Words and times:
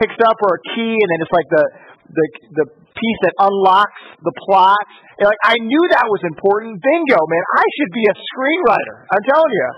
picks 0.00 0.18
up 0.24 0.36
or 0.40 0.56
a 0.56 0.60
key, 0.72 0.94
and 0.96 1.08
then 1.12 1.18
it's 1.20 1.34
like 1.36 1.48
the 1.52 1.64
the 2.10 2.26
the 2.64 2.66
piece 2.96 3.20
that 3.28 3.34
unlocks 3.38 4.00
the 4.24 4.34
plot. 4.48 4.82
And 5.20 5.28
like 5.28 5.42
I 5.44 5.60
knew 5.60 5.82
that 5.94 6.08
was 6.08 6.24
important. 6.24 6.80
Bingo, 6.80 7.20
man! 7.20 7.44
I 7.60 7.66
should 7.78 7.92
be 7.92 8.04
a 8.08 8.16
screenwriter. 8.16 8.96
I'm 9.12 9.24
telling 9.28 9.52
you, 9.52 9.68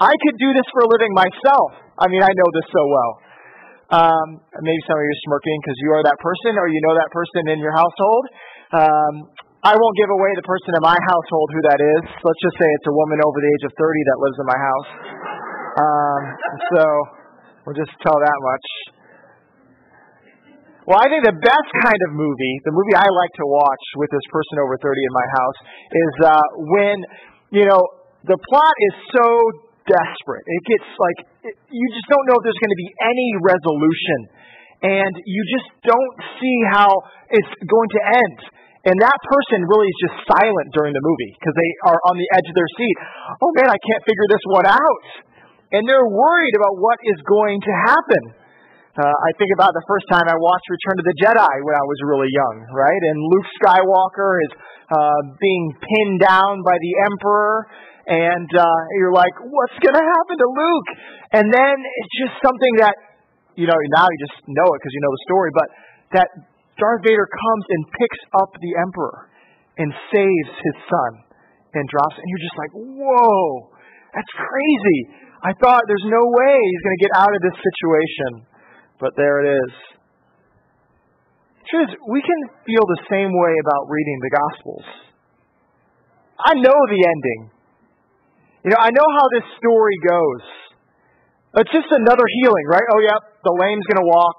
I 0.00 0.12
could 0.14 0.36
do 0.38 0.50
this 0.54 0.66
for 0.70 0.86
a 0.86 0.88
living 0.88 1.12
myself. 1.12 1.82
I 1.98 2.06
mean, 2.08 2.22
I 2.22 2.30
know 2.32 2.48
this 2.54 2.68
so 2.70 2.82
well. 2.86 3.12
Um, 3.92 4.26
maybe 4.64 4.80
some 4.88 4.96
of 4.96 5.04
you 5.04 5.12
are 5.12 5.22
smirking 5.28 5.58
because 5.60 5.78
you 5.84 5.90
are 5.92 6.02
that 6.06 6.16
person, 6.16 6.56
or 6.56 6.64
you 6.70 6.80
know 6.80 6.96
that 6.96 7.10
person 7.12 7.52
in 7.52 7.60
your 7.60 7.76
household. 7.76 8.24
Um, 8.72 9.14
I 9.62 9.78
won't 9.78 9.94
give 9.94 10.10
away 10.10 10.32
the 10.34 10.42
person 10.42 10.74
in 10.74 10.82
my 10.82 10.96
household 10.96 11.48
who 11.54 11.62
that 11.70 11.78
is. 11.78 12.02
Let's 12.24 12.42
just 12.42 12.56
say 12.58 12.66
it's 12.66 12.88
a 12.88 12.96
woman 12.98 13.22
over 13.22 13.38
the 13.38 13.46
age 13.46 13.64
of 13.68 13.72
30 13.78 14.08
that 14.10 14.18
lives 14.18 14.38
in 14.42 14.46
my 14.48 14.58
house. 14.58 14.90
Um, 15.72 16.20
so 16.74 16.82
we'll 17.62 17.78
just 17.78 17.94
tell 18.02 18.18
that 18.18 18.38
much. 18.42 18.66
Well, 20.82 20.98
I 20.98 21.06
think 21.06 21.22
the 21.22 21.38
best 21.38 21.70
kind 21.86 22.00
of 22.10 22.18
movie, 22.18 22.54
the 22.66 22.74
movie 22.74 22.98
I 22.98 23.06
like 23.06 23.32
to 23.38 23.46
watch 23.46 23.84
with 24.02 24.10
this 24.10 24.26
person 24.34 24.58
over 24.66 24.74
30 24.82 24.98
in 24.98 25.14
my 25.14 25.26
house, 25.38 25.58
is 25.94 26.14
uh, 26.26 26.46
when, 26.74 26.96
you 27.54 27.64
know, 27.70 27.82
the 28.26 28.34
plot 28.34 28.74
is 28.90 28.94
so 29.14 29.26
desperate. 29.86 30.42
It 30.42 30.62
gets 30.66 30.88
like, 30.98 31.18
it, 31.46 31.54
you 31.70 31.86
just 31.94 32.08
don't 32.10 32.26
know 32.26 32.34
if 32.34 32.42
there's 32.42 32.58
going 32.58 32.74
to 32.74 32.82
be 32.82 32.90
any 32.98 33.30
resolution. 33.46 34.18
And 34.82 35.14
you 35.22 35.42
just 35.54 35.70
don't 35.86 36.16
see 36.42 36.58
how 36.74 36.90
it's 37.30 37.54
going 37.62 37.90
to 37.94 38.00
end. 38.18 38.38
And 38.82 38.98
that 38.98 39.18
person 39.30 39.62
really 39.62 39.86
is 39.86 39.98
just 40.10 40.26
silent 40.26 40.74
during 40.74 40.90
the 40.90 41.04
movie 41.06 41.32
because 41.38 41.54
they 41.54 41.70
are 41.94 41.98
on 42.10 42.18
the 42.18 42.26
edge 42.34 42.50
of 42.50 42.58
their 42.58 42.66
seat. 42.74 42.96
Oh 43.38 43.54
man, 43.54 43.70
I 43.70 43.78
can't 43.78 44.02
figure 44.02 44.26
this 44.26 44.42
one 44.50 44.66
out. 44.66 45.06
And 45.70 45.86
they're 45.86 46.10
worried 46.10 46.54
about 46.58 46.74
what 46.82 46.98
is 47.06 47.22
going 47.22 47.62
to 47.62 47.72
happen. 47.86 48.41
Uh, 48.92 49.08
I 49.08 49.32
think 49.40 49.48
about 49.56 49.72
the 49.72 49.80
first 49.88 50.04
time 50.12 50.28
I 50.28 50.36
watched 50.36 50.68
Return 50.68 51.00
of 51.00 51.06
the 51.08 51.16
Jedi 51.16 51.54
when 51.64 51.72
I 51.72 51.84
was 51.88 51.98
really 52.12 52.28
young, 52.28 52.56
right? 52.76 53.02
And 53.08 53.16
Luke 53.24 53.48
Skywalker 53.56 54.36
is 54.44 54.52
uh, 54.92 55.20
being 55.40 55.72
pinned 55.80 56.20
down 56.20 56.60
by 56.60 56.76
the 56.76 56.92
Emperor, 57.08 57.64
and 58.04 58.52
uh, 58.52 58.80
you're 59.00 59.16
like, 59.16 59.32
what's 59.48 59.80
going 59.80 59.96
to 59.96 60.04
happen 60.04 60.36
to 60.36 60.44
Luke? 60.44 60.90
And 61.32 61.48
then 61.48 61.76
it's 61.80 62.14
just 62.20 62.36
something 62.44 62.84
that, 62.84 62.92
you 63.56 63.64
know, 63.64 63.72
now 63.96 64.04
you 64.04 64.18
just 64.28 64.36
know 64.44 64.68
it 64.68 64.78
because 64.84 64.92
you 64.92 65.00
know 65.00 65.12
the 65.16 65.24
story, 65.24 65.50
but 65.56 65.68
that 66.20 66.28
Darth 66.76 67.00
Vader 67.00 67.24
comes 67.24 67.64
and 67.72 67.80
picks 67.96 68.20
up 68.44 68.52
the 68.60 68.76
Emperor 68.76 69.32
and 69.80 69.88
saves 70.12 70.52
his 70.52 70.76
son 70.92 71.10
and 71.72 71.88
drops. 71.88 72.20
And 72.20 72.28
you're 72.28 72.44
just 72.44 72.58
like, 72.60 72.72
whoa, 72.76 73.72
that's 74.12 74.32
crazy. 74.36 75.00
I 75.40 75.56
thought 75.56 75.80
there's 75.88 76.08
no 76.12 76.28
way 76.28 76.54
he's 76.60 76.84
going 76.84 76.96
to 77.00 77.02
get 77.08 77.12
out 77.16 77.32
of 77.32 77.40
this 77.40 77.56
situation. 77.56 78.51
But 79.02 79.18
there 79.18 79.42
it 79.42 79.48
is. 79.50 79.72
Truth 81.66 81.90
we 82.06 82.22
can 82.22 82.40
feel 82.62 82.86
the 82.86 83.02
same 83.10 83.34
way 83.34 83.54
about 83.58 83.90
reading 83.90 84.18
the 84.22 84.30
Gospels. 84.30 84.86
I 86.38 86.54
know 86.54 86.78
the 86.86 87.02
ending. 87.02 87.40
You 88.62 88.70
know, 88.70 88.78
I 88.78 88.94
know 88.94 89.08
how 89.18 89.26
this 89.34 89.42
story 89.58 89.98
goes. 90.06 90.44
It's 91.66 91.74
just 91.74 91.90
another 91.90 92.22
healing, 92.22 92.66
right? 92.70 92.86
Oh, 92.94 93.02
yep, 93.02 93.42
the 93.42 93.50
lame's 93.58 93.82
going 93.90 94.06
to 94.06 94.08
walk. 94.08 94.38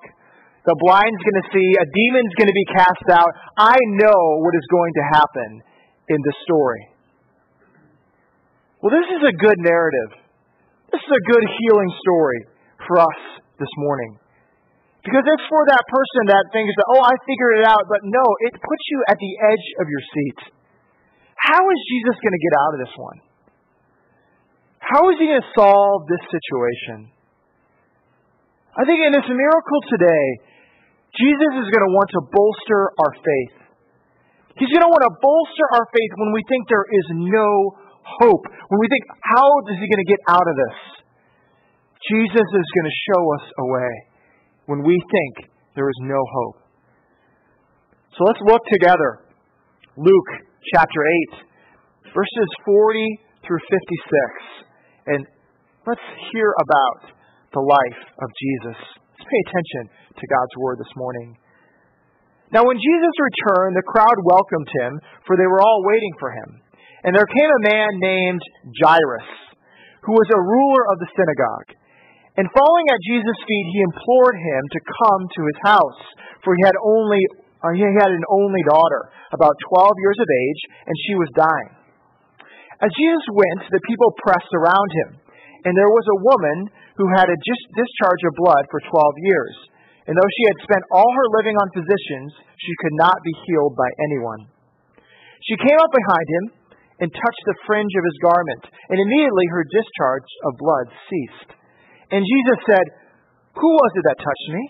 The 0.63 0.79
blind's 0.79 1.19
going 1.19 1.39
to 1.43 1.47
see. 1.51 1.67
A 1.75 1.83
demon's 1.83 2.33
going 2.39 2.47
to 2.47 2.55
be 2.55 2.67
cast 2.71 3.07
out. 3.11 3.35
I 3.59 3.75
know 3.99 4.19
what 4.39 4.55
is 4.55 4.67
going 4.71 4.93
to 4.95 5.03
happen 5.11 5.49
in 6.07 6.19
the 6.23 6.33
story. 6.47 6.87
Well, 8.79 8.95
this 8.95 9.11
is 9.11 9.27
a 9.27 9.35
good 9.35 9.59
narrative. 9.59 10.23
This 10.95 11.03
is 11.03 11.11
a 11.11 11.23
good 11.35 11.45
healing 11.51 11.91
story 11.99 12.39
for 12.87 13.03
us 13.03 13.19
this 13.59 13.71
morning. 13.75 14.22
Because 15.03 15.27
it's 15.27 15.47
for 15.51 15.63
that 15.67 15.83
person 15.83 16.31
that 16.31 16.47
thinks 16.55 16.71
that, 16.79 16.87
oh, 16.87 17.03
I 17.03 17.11
figured 17.27 17.59
it 17.59 17.67
out. 17.67 17.83
But 17.91 18.07
no, 18.07 18.23
it 18.47 18.55
puts 18.55 18.83
you 18.87 19.03
at 19.11 19.19
the 19.19 19.33
edge 19.51 19.67
of 19.83 19.91
your 19.91 20.03
seat. 20.15 20.39
How 21.35 21.59
is 21.59 21.79
Jesus 21.91 22.15
going 22.23 22.31
to 22.31 22.43
get 22.43 22.55
out 22.55 22.71
of 22.71 22.79
this 22.87 22.95
one? 22.95 23.19
How 24.79 25.03
is 25.11 25.19
he 25.19 25.27
going 25.27 25.43
to 25.43 25.51
solve 25.59 26.07
this 26.07 26.23
situation? 26.23 27.11
I 28.79 28.87
think 28.87 29.03
in 29.03 29.11
this 29.11 29.27
miracle 29.27 29.81
today, 29.91 30.27
Jesus 31.19 31.51
is 31.61 31.67
going 31.67 31.83
to 31.83 31.93
want 31.93 32.09
to 32.15 32.21
bolster 32.23 32.81
our 33.03 33.13
faith. 33.19 33.55
He's 34.55 34.71
going 34.71 34.87
to 34.87 34.91
want 34.91 35.03
to 35.03 35.13
bolster 35.19 35.67
our 35.75 35.85
faith 35.91 36.11
when 36.15 36.31
we 36.31 36.41
think 36.47 36.63
there 36.71 36.87
is 36.87 37.07
no 37.27 37.75
hope. 38.23 38.43
When 38.71 38.79
we 38.79 38.87
think, 38.87 39.03
how 39.19 39.45
is 39.67 39.83
he 39.83 39.85
going 39.91 39.99
to 39.99 40.09
get 40.09 40.21
out 40.31 40.47
of 40.47 40.55
this? 40.55 40.77
Jesus 42.07 42.47
is 42.47 42.67
going 42.71 42.87
to 42.87 42.97
show 43.11 43.21
us 43.35 43.45
a 43.51 43.65
way 43.67 44.12
when 44.65 44.83
we 44.83 44.95
think 44.95 45.49
there 45.75 45.89
is 45.89 45.99
no 46.01 46.19
hope. 46.19 46.57
So 48.17 48.23
let's 48.25 48.39
look 48.45 48.61
together. 48.71 49.25
Luke 49.97 50.31
chapter 50.73 51.01
8, 51.33 52.13
verses 52.13 52.49
40 52.65 53.19
through 53.45 53.59
56. 53.59 55.13
And 55.13 55.21
let's 55.85 56.07
hear 56.31 56.49
about 56.61 57.11
the 57.53 57.61
life 57.61 58.01
of 58.21 58.29
Jesus. 58.37 58.79
Let's 59.17 59.27
pay 59.29 59.41
attention 59.49 59.83
to 60.17 60.23
God's 60.29 60.55
word 60.57 60.77
this 60.79 60.93
morning. 60.95 61.37
Now, 62.53 62.61
when 62.69 62.77
Jesus 62.77 63.15
returned, 63.17 63.73
the 63.73 63.89
crowd 63.89 64.13
welcomed 64.29 64.69
him, 64.77 65.01
for 65.25 65.33
they 65.35 65.49
were 65.49 65.61
all 65.61 65.81
waiting 65.89 66.13
for 66.21 66.29
him. 66.29 66.61
And 67.03 67.11
there 67.17 67.25
came 67.25 67.49
a 67.49 67.65
man 67.65 67.89
named 67.97 68.41
Jairus, 68.77 69.29
who 70.05 70.13
was 70.13 70.29
a 70.29 70.39
ruler 70.39 70.83
of 70.93 71.01
the 71.01 71.09
synagogue. 71.17 71.69
And 72.33 72.49
falling 72.49 72.87
at 72.89 73.05
Jesus' 73.05 73.45
feet, 73.45 73.67
he 73.69 73.85
implored 73.93 74.37
him 74.41 74.61
to 74.65 74.89
come 74.89 75.21
to 75.37 75.41
his 75.45 75.59
house, 75.69 76.01
for 76.41 76.57
he 76.57 76.65
had 76.65 76.77
only 76.81 77.21
uh, 77.63 77.71
he 77.77 77.85
had 77.85 78.11
an 78.11 78.27
only 78.27 78.59
daughter, 78.67 79.07
about 79.31 79.55
twelve 79.69 79.95
years 80.01 80.19
of 80.19 80.27
age, 80.27 80.61
and 80.83 80.95
she 81.07 81.13
was 81.15 81.31
dying. 81.37 81.71
As 82.83 82.91
Jesus 82.91 83.25
went, 83.31 83.71
the 83.71 83.87
people 83.87 84.19
pressed 84.19 84.51
around 84.51 84.89
him, 85.05 85.09
and 85.63 85.71
there 85.71 85.93
was 85.93 86.07
a 86.11 86.23
woman 86.27 86.57
who 86.99 87.07
had 87.15 87.31
a 87.31 87.39
discharge 87.39 88.23
of 88.27 88.41
blood 88.41 88.67
for 88.67 88.83
twelve 88.91 89.15
years. 89.23 89.55
And 90.03 90.19
though 90.19 90.33
she 90.35 90.45
had 90.51 90.65
spent 90.67 90.91
all 90.91 91.07
her 91.07 91.27
living 91.39 91.55
on 91.55 91.71
physicians, 91.71 92.35
she 92.59 92.75
could 92.83 92.97
not 92.99 93.15
be 93.23 93.31
healed 93.47 93.79
by 93.79 93.87
anyone. 94.03 94.51
She 95.47 95.55
came 95.55 95.79
up 95.79 95.93
behind 95.95 96.27
him 96.27 96.45
and 96.99 97.09
touched 97.15 97.45
the 97.47 97.61
fringe 97.63 97.95
of 97.95 98.03
his 98.03 98.19
garment, 98.19 98.63
and 98.91 98.99
immediately 98.99 99.47
her 99.47 99.63
discharge 99.63 100.29
of 100.51 100.59
blood 100.59 100.87
ceased. 101.07 101.49
And 102.11 102.25
Jesus 102.25 102.59
said, 102.67 102.85
Who 103.55 103.69
was 103.69 103.91
it 103.95 104.05
that 104.09 104.19
touched 104.19 104.49
me? 104.51 104.63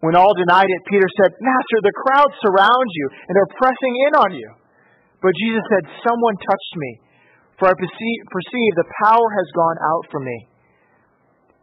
When 0.00 0.16
all 0.16 0.32
denied 0.32 0.68
it, 0.68 0.88
Peter 0.88 1.08
said, 1.20 1.36
Master, 1.40 1.78
the 1.84 1.98
crowd 2.06 2.30
surrounds 2.40 2.92
you 2.96 3.06
and 3.28 3.34
are 3.36 3.56
pressing 3.60 3.94
in 4.08 4.12
on 4.16 4.30
you. 4.32 4.50
But 5.20 5.36
Jesus 5.36 5.64
said, 5.68 5.84
Someone 6.00 6.36
touched 6.40 6.74
me, 6.76 6.90
for 7.60 7.68
I 7.68 7.76
perceive 7.76 8.70
the 8.76 8.92
power 9.04 9.28
has 9.36 9.48
gone 9.52 9.78
out 9.84 10.04
from 10.08 10.24
me. 10.24 10.48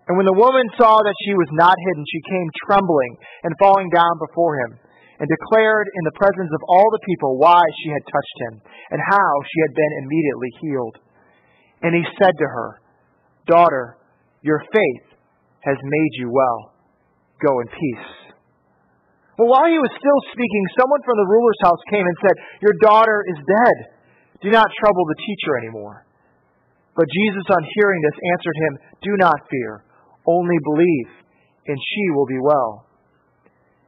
And 0.08 0.16
when 0.16 0.30
the 0.30 0.40
woman 0.40 0.70
saw 0.80 1.04
that 1.04 1.22
she 1.26 1.34
was 1.36 1.52
not 1.52 1.76
hidden, 1.76 2.06
she 2.08 2.32
came 2.32 2.48
trembling 2.70 3.14
and 3.44 3.60
falling 3.60 3.90
down 3.92 4.16
before 4.22 4.56
him, 4.64 4.80
and 5.20 5.28
declared 5.28 5.90
in 5.90 6.04
the 6.06 6.16
presence 6.16 6.54
of 6.54 6.64
all 6.70 6.88
the 6.94 7.06
people 7.10 7.42
why 7.42 7.60
she 7.84 7.90
had 7.90 8.06
touched 8.06 8.38
him, 8.48 8.54
and 8.94 9.02
how 9.04 9.32
she 9.50 9.60
had 9.66 9.74
been 9.74 9.94
immediately 10.06 10.52
healed. 10.62 10.96
And 11.82 11.92
he 11.98 12.06
said 12.22 12.38
to 12.38 12.48
her, 12.48 12.70
Daughter, 13.50 13.98
your 14.42 14.59
faith 14.59 15.08
has 15.62 15.78
made 15.84 16.14
you 16.20 16.30
well. 16.31 16.74
Go 17.42 17.59
in 17.62 17.68
peace. 17.68 18.09
Well, 19.38 19.53
while 19.53 19.70
he 19.70 19.78
was 19.78 19.94
still 19.94 20.22
speaking, 20.34 20.64
someone 20.81 21.02
from 21.06 21.18
the 21.22 21.30
ruler's 21.30 21.62
house 21.62 21.81
came 21.94 22.06
and 22.06 22.18
said, 22.25 22.36
Your 22.66 22.75
daughter 22.81 23.22
is 23.30 23.38
dead. 23.38 23.78
Do 24.42 24.50
not 24.50 24.66
trouble 24.81 25.06
the 25.06 25.22
teacher 25.22 25.53
anymore. 25.62 26.06
But 26.98 27.06
Jesus, 27.06 27.46
on 27.53 27.62
hearing 27.78 28.02
this, 28.02 28.18
answered 28.34 28.58
him, 28.58 28.74
Do 29.06 29.14
not 29.22 29.38
fear 29.50 29.86
only 30.28 30.59
believe, 30.62 31.09
and 31.66 31.78
she 31.80 32.04
will 32.12 32.28
be 32.28 32.42
well. 32.42 32.86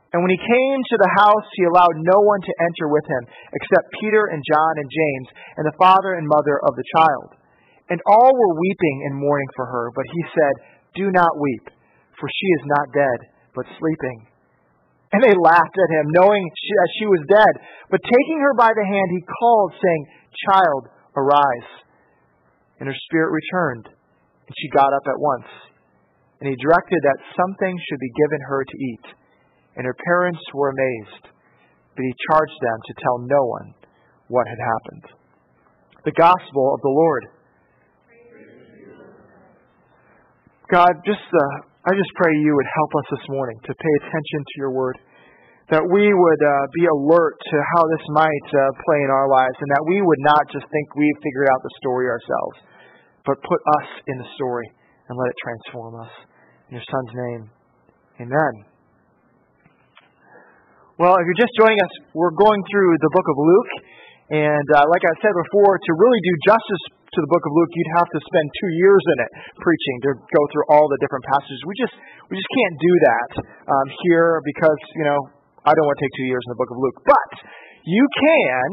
And 0.10 0.25
when 0.25 0.34
he 0.34 0.42
came 0.42 0.80
to 0.81 0.98
the 0.98 1.13
house, 1.22 1.48
he 1.54 1.69
allowed 1.69 2.01
no 2.01 2.18
one 2.25 2.42
to 2.42 2.54
enter 2.66 2.90
with 2.90 3.06
him, 3.06 3.24
except 3.54 3.94
Peter 4.01 4.34
and 4.34 4.42
John 4.42 4.74
and 4.81 4.90
James, 4.90 5.28
and 5.57 5.66
the 5.69 5.78
father 5.78 6.18
and 6.18 6.25
mother 6.25 6.57
of 6.66 6.74
the 6.74 6.88
child. 6.98 7.30
And 7.89 8.00
all 8.06 8.31
were 8.31 8.62
weeping 8.62 8.97
and 9.09 9.18
mourning 9.18 9.50
for 9.56 9.65
her, 9.65 9.91
but 9.95 10.06
he 10.06 10.21
said, 10.33 10.53
Do 10.95 11.12
not 11.12 11.41
weep, 11.41 11.74
for 12.21 12.30
she 12.30 12.47
is 12.62 12.63
not 12.65 12.94
dead, 12.94 13.19
but 13.56 13.65
sleeping. 13.81 14.30
And 15.12 15.25
they 15.25 15.33
laughed 15.33 15.74
at 15.74 15.94
him, 15.97 16.13
knowing 16.13 16.45
that 16.45 16.91
she 17.01 17.06
was 17.09 17.25
dead. 17.33 17.53
But 17.89 18.06
taking 18.06 18.39
her 18.45 18.53
by 18.53 18.69
the 18.69 18.86
hand, 18.86 19.09
he 19.09 19.25
called, 19.25 19.74
saying, 19.74 20.03
Child, 20.45 20.83
arise. 21.18 21.69
And 22.77 22.86
her 22.86 23.00
spirit 23.09 23.33
returned, 23.33 23.89
and 23.89 24.53
she 24.53 24.69
got 24.69 24.94
up 24.94 25.03
at 25.09 25.18
once 25.18 25.50
and 26.39 26.47
he 26.47 26.56
directed 26.63 27.00
that 27.03 27.36
something 27.36 27.75
should 27.75 28.00
be 28.00 28.15
given 28.15 28.41
her 28.47 28.63
to 28.63 28.77
eat. 28.77 29.06
And 29.75 29.86
her 29.86 29.95
parents 29.95 30.39
were 30.53 30.71
amazed, 30.71 31.24
but 31.95 32.03
he 32.03 32.25
charged 32.31 32.59
them 32.63 32.80
to 32.88 33.01
tell 33.03 33.18
no 33.19 33.44
one 33.44 33.75
what 34.27 34.47
had 34.47 34.59
happened. 34.59 35.06
The 36.06 36.15
Gospel 36.15 36.74
of 36.74 36.81
the 36.81 36.95
Lord. 36.95 37.24
God, 40.69 40.94
just 41.01 41.25
uh, 41.25 41.89
I 41.89 41.98
just 41.98 42.13
pray 42.13 42.30
you 42.45 42.54
would 42.54 42.69
help 42.77 42.92
us 43.01 43.07
this 43.18 43.25
morning 43.33 43.57
to 43.66 43.74
pay 43.74 43.94
attention 44.06 44.39
to 44.45 44.54
your 44.62 44.69
word, 44.69 45.01
that 45.74 45.81
we 45.81 46.06
would 46.13 46.42
uh, 46.45 46.54
be 46.77 46.86
alert 46.86 47.42
to 47.42 47.57
how 47.74 47.81
this 47.89 48.06
might 48.13 48.48
uh, 48.54 48.62
play 48.86 49.01
in 49.01 49.10
our 49.10 49.25
lives, 49.25 49.57
and 49.57 49.69
that 49.74 49.83
we 49.89 49.98
would 50.06 50.21
not 50.21 50.45
just 50.54 50.69
think 50.69 50.86
we've 50.94 51.19
figured 51.25 51.50
out 51.50 51.57
the 51.66 51.74
story 51.81 52.06
ourselves, 52.06 52.57
but 53.25 53.42
put 53.42 53.57
us 53.81 53.88
in 54.13 54.21
the 54.21 54.30
story 54.38 54.69
and 55.10 55.18
let 55.18 55.33
it 55.33 55.38
transform 55.42 55.98
us. 56.06 56.13
In 56.69 56.77
your 56.77 56.86
Son's 56.86 57.13
name, 57.18 57.42
amen. 58.30 58.54
Well, 61.01 61.18
if 61.18 61.25
you're 61.25 61.42
just 61.50 61.57
joining 61.57 61.81
us, 61.81 61.94
we're 62.13 62.38
going 62.38 62.62
through 62.69 62.94
the 63.01 63.10
book 63.10 63.25
of 63.25 63.38
Luke. 63.42 63.74
And 64.30 64.68
uh, 64.77 64.86
like 64.86 65.01
I 65.01 65.13
said 65.25 65.33
before, 65.33 65.81
to 65.81 65.92
really 65.98 66.22
do 66.22 66.33
justice 66.45 66.83
to 67.10 67.20
the 67.26 67.30
book 67.30 67.44
of 67.46 67.52
Luke, 67.54 67.72
you'd 67.74 67.96
have 67.98 68.10
to 68.10 68.20
spend 68.22 68.46
two 68.62 68.72
years 68.78 69.04
in 69.16 69.18
it 69.26 69.32
preaching 69.58 69.96
to 70.06 70.10
go 70.18 70.42
through 70.54 70.66
all 70.70 70.86
the 70.90 71.00
different 71.02 71.26
passages. 71.26 71.60
We 71.66 71.76
just 71.78 71.96
we 72.30 72.38
just 72.38 72.52
can't 72.54 72.78
do 72.78 72.94
that 73.10 73.30
um, 73.70 73.88
here 74.06 74.42
because 74.46 74.80
you 74.94 75.06
know 75.06 75.20
I 75.66 75.74
don't 75.74 75.86
want 75.86 75.98
to 75.98 76.04
take 76.06 76.16
two 76.18 76.30
years 76.30 76.44
in 76.46 76.50
the 76.54 76.60
book 76.60 76.72
of 76.72 76.78
Luke. 76.78 76.98
But 77.04 77.32
you 77.88 78.06
can 78.22 78.68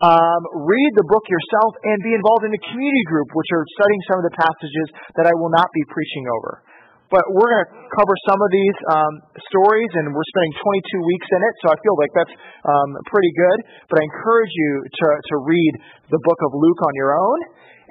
um, 0.00 0.42
read 0.64 0.90
the 0.96 1.06
book 1.06 1.24
yourself 1.28 1.72
and 1.84 1.98
be 2.00 2.14
involved 2.16 2.48
in 2.48 2.52
a 2.54 2.62
community 2.72 3.04
group, 3.10 3.28
which 3.36 3.50
are 3.52 3.64
studying 3.76 4.02
some 4.08 4.18
of 4.22 4.24
the 4.26 4.34
passages 4.38 4.86
that 5.20 5.26
I 5.28 5.34
will 5.36 5.52
not 5.52 5.68
be 5.74 5.84
preaching 5.92 6.24
over. 6.40 6.64
But 7.12 7.28
we're 7.28 7.44
going 7.44 7.64
to 7.68 7.72
cover 7.92 8.16
some 8.24 8.40
of 8.40 8.48
these 8.48 8.78
um, 8.88 9.14
stories, 9.52 9.90
and 10.00 10.16
we're 10.16 10.28
spending 10.32 10.56
22 10.96 11.12
weeks 11.12 11.28
in 11.28 11.40
it, 11.44 11.54
so 11.60 11.66
I 11.68 11.76
feel 11.84 11.96
like 12.00 12.12
that's 12.16 12.34
um, 12.64 12.90
pretty 13.12 13.28
good. 13.36 13.58
But 13.92 14.00
I 14.00 14.02
encourage 14.08 14.48
you 14.48 14.70
to, 14.80 15.06
to 15.20 15.34
read 15.44 15.72
the 16.08 16.20
book 16.24 16.40
of 16.40 16.56
Luke 16.56 16.80
on 16.80 16.92
your 16.96 17.12
own, 17.12 17.38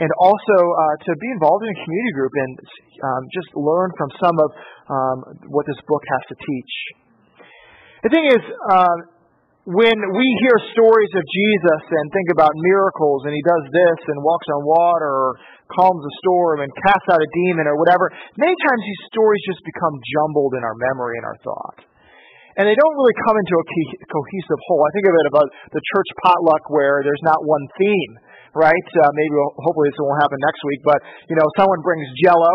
and 0.01 0.09
also 0.17 0.57
uh, 0.57 0.95
to 1.05 1.11
be 1.21 1.29
involved 1.37 1.61
in 1.61 1.69
a 1.69 1.79
community 1.85 2.13
group 2.17 2.33
and 2.33 2.51
um, 3.05 3.23
just 3.29 3.49
learn 3.53 3.89
from 4.01 4.09
some 4.17 4.35
of 4.41 4.49
um, 4.89 5.17
what 5.53 5.69
this 5.69 5.77
book 5.85 6.01
has 6.17 6.23
to 6.33 6.35
teach. 6.41 6.73
The 8.01 8.09
thing 8.09 8.25
is, 8.33 8.41
uh, 8.41 8.97
when 9.69 9.93
we 9.93 10.25
hear 10.41 10.57
stories 10.73 11.13
of 11.13 11.21
Jesus 11.21 11.81
and 11.85 12.05
think 12.09 12.33
about 12.33 12.49
miracles, 12.57 13.29
and 13.29 13.33
he 13.37 13.45
does 13.45 13.65
this 13.69 13.99
and 14.09 14.25
walks 14.25 14.49
on 14.49 14.65
water, 14.65 15.05
or 15.05 15.31
calms 15.69 16.01
a 16.01 16.13
storm 16.25 16.65
and 16.65 16.69
casts 16.81 17.07
out 17.13 17.21
a 17.21 17.29
demon 17.45 17.69
or 17.69 17.77
whatever, 17.77 18.09
many 18.41 18.57
times 18.57 18.81
these 18.81 19.03
stories 19.13 19.41
just 19.45 19.61
become 19.61 19.95
jumbled 20.17 20.57
in 20.57 20.65
our 20.65 20.73
memory 20.91 21.21
and 21.21 21.25
our 21.29 21.37
thought. 21.45 21.77
And 22.59 22.67
they 22.67 22.75
don't 22.75 22.95
really 22.99 23.15
come 23.23 23.37
into 23.37 23.55
a 23.55 23.65
cohesive 24.11 24.61
whole. 24.67 24.83
I 24.83 24.91
think 24.91 25.07
of 25.07 25.15
it 25.15 25.27
about 25.31 25.47
the 25.71 25.83
church 25.95 26.09
potluck 26.25 26.67
where 26.67 26.99
there's 26.99 27.23
not 27.23 27.39
one 27.45 27.63
theme, 27.79 28.13
right? 28.53 28.87
Uh, 28.91 29.11
maybe, 29.15 29.33
hopefully 29.61 29.87
this 29.91 29.99
won't 30.01 30.19
happen 30.19 30.39
next 30.43 30.61
week, 30.67 30.81
but, 30.83 30.99
you 31.31 31.35
know, 31.39 31.47
someone 31.55 31.79
brings 31.83 32.07
jello, 32.19 32.53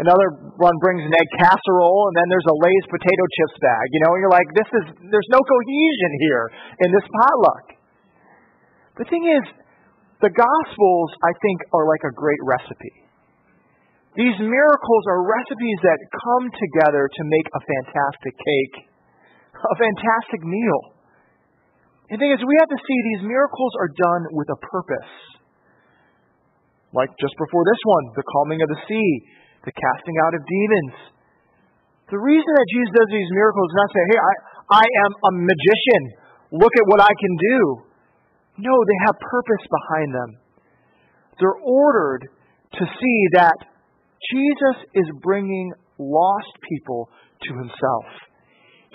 another 0.00 0.52
one 0.56 0.76
brings 0.80 1.04
an 1.04 1.12
egg 1.12 1.28
casserole, 1.36 2.08
and 2.08 2.14
then 2.16 2.26
there's 2.32 2.48
a 2.48 2.56
Lay's 2.56 2.86
potato 2.88 3.24
chips 3.36 3.56
bag. 3.60 3.86
You 3.92 4.00
know, 4.04 4.10
and 4.16 4.20
you're 4.24 4.36
like, 4.36 4.48
this 4.56 4.70
is, 4.72 4.84
there's 5.12 5.30
no 5.32 5.40
cohesion 5.40 6.12
here 6.24 6.44
in 6.84 6.88
this 6.92 7.06
potluck. 7.08 7.66
The 8.96 9.06
thing 9.12 9.24
is, 9.28 9.44
the 10.24 10.32
Gospels, 10.32 11.08
I 11.20 11.32
think, 11.44 11.60
are 11.76 11.84
like 11.84 12.00
a 12.08 12.12
great 12.16 12.40
recipe. 12.40 13.04
These 14.16 14.40
miracles 14.40 15.04
are 15.12 15.20
recipes 15.28 15.78
that 15.84 16.00
come 16.08 16.48
together 16.48 17.04
to 17.04 17.22
make 17.28 17.46
a 17.52 17.60
fantastic 17.60 18.32
cake, 18.32 18.76
a 19.52 19.76
fantastic 19.76 20.40
meal. 20.40 20.95
The 22.06 22.18
thing 22.22 22.30
is, 22.30 22.38
we 22.38 22.56
have 22.62 22.70
to 22.70 22.78
see 22.78 22.98
these 23.14 23.24
miracles 23.26 23.72
are 23.82 23.90
done 23.90 24.22
with 24.30 24.46
a 24.54 24.58
purpose. 24.62 25.12
Like 26.94 27.10
just 27.18 27.34
before 27.34 27.66
this 27.66 27.82
one, 27.82 28.04
the 28.14 28.26
calming 28.30 28.62
of 28.62 28.70
the 28.70 28.80
sea, 28.86 29.10
the 29.66 29.74
casting 29.74 30.16
out 30.22 30.34
of 30.38 30.40
demons. 30.46 30.96
The 32.14 32.22
reason 32.22 32.46
that 32.46 32.68
Jesus 32.70 32.92
does 32.94 33.10
these 33.10 33.32
miracles 33.34 33.66
is 33.66 33.76
not 33.82 33.90
say, 33.90 34.04
hey, 34.14 34.20
I, 34.22 34.32
I 34.80 34.84
am 34.86 35.12
a 35.18 35.32
magician. 35.50 36.02
Look 36.54 36.70
at 36.78 36.86
what 36.86 37.02
I 37.02 37.10
can 37.10 37.34
do. 37.34 37.58
No, 38.62 38.74
they 38.86 38.98
have 39.10 39.18
purpose 39.18 39.64
behind 39.66 40.14
them. 40.14 40.30
They're 41.42 41.60
ordered 41.66 42.22
to 42.78 42.84
see 42.86 43.18
that 43.34 43.58
Jesus 44.30 44.76
is 44.94 45.10
bringing 45.26 45.74
lost 45.98 46.54
people 46.70 47.10
to 47.42 47.50
himself. 47.50 48.06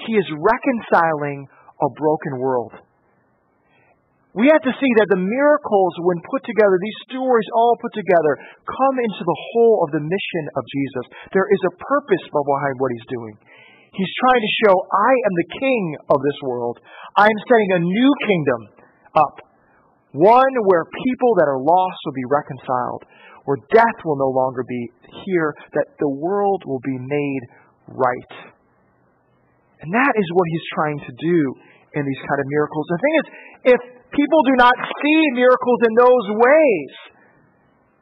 He 0.08 0.16
is 0.16 0.26
reconciling 0.32 1.46
a 1.76 1.90
broken 1.92 2.40
world. 2.40 2.74
We 4.32 4.48
have 4.48 4.64
to 4.64 4.72
see 4.80 4.92
that 5.04 5.12
the 5.12 5.20
miracles, 5.20 5.94
when 6.08 6.24
put 6.32 6.48
together, 6.48 6.80
these 6.80 7.00
stories 7.12 7.48
all 7.52 7.76
put 7.84 7.92
together, 7.92 8.40
come 8.64 8.96
into 9.04 9.24
the 9.28 9.40
whole 9.52 9.84
of 9.84 9.92
the 9.92 10.00
mission 10.00 10.44
of 10.56 10.64
Jesus. 10.72 11.06
There 11.36 11.52
is 11.52 11.62
a 11.68 11.76
purpose 11.76 12.24
behind 12.32 12.80
what 12.80 12.96
he's 12.96 13.10
doing. 13.12 13.36
He's 13.92 14.14
trying 14.24 14.40
to 14.40 14.54
show, 14.64 14.74
I 14.88 15.12
am 15.28 15.34
the 15.36 15.52
king 15.60 15.84
of 16.16 16.20
this 16.24 16.40
world. 16.48 16.80
I 17.20 17.28
am 17.28 17.40
setting 17.44 17.72
a 17.76 17.84
new 17.84 18.12
kingdom 18.24 18.62
up. 19.20 19.36
One 20.16 20.54
where 20.64 20.88
people 20.88 21.36
that 21.44 21.52
are 21.52 21.60
lost 21.60 22.00
will 22.08 22.16
be 22.16 22.28
reconciled, 22.32 23.04
where 23.44 23.60
death 23.68 24.00
will 24.08 24.16
no 24.16 24.32
longer 24.32 24.64
be 24.64 24.92
here, 25.28 25.52
that 25.76 26.00
the 26.00 26.08
world 26.08 26.64
will 26.64 26.80
be 26.88 26.96
made 26.96 27.44
right. 27.92 28.32
And 29.84 29.92
that 29.92 30.14
is 30.16 30.28
what 30.32 30.48
he's 30.48 30.68
trying 30.72 31.00
to 31.04 31.14
do 31.20 31.40
in 32.00 32.08
these 32.08 32.22
kind 32.24 32.40
of 32.40 32.48
miracles. 32.48 32.86
The 32.88 33.02
thing 33.04 33.16
is, 33.20 33.28
if 33.76 33.82
people 34.12 34.42
do 34.44 34.56
not 34.60 34.76
see 34.76 35.22
miracles 35.36 35.80
in 35.88 35.94
those 35.96 36.26
ways, 36.38 36.94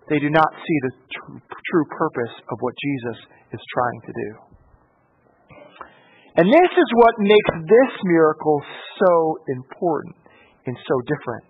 they 0.09 0.19
do 0.19 0.29
not 0.29 0.49
see 0.49 0.77
the 0.89 0.93
true, 1.13 1.39
true 1.39 1.85
purpose 1.93 2.33
of 2.49 2.57
what 2.61 2.73
Jesus 2.81 3.17
is 3.53 3.61
trying 3.73 4.01
to 4.09 4.13
do. 4.13 4.29
And 6.39 6.45
this 6.47 6.71
is 6.71 6.89
what 6.95 7.13
makes 7.19 7.51
this 7.67 7.91
miracle 8.05 8.61
so 9.01 9.13
important 9.49 10.15
and 10.65 10.75
so 10.87 10.95
different. 11.05 11.45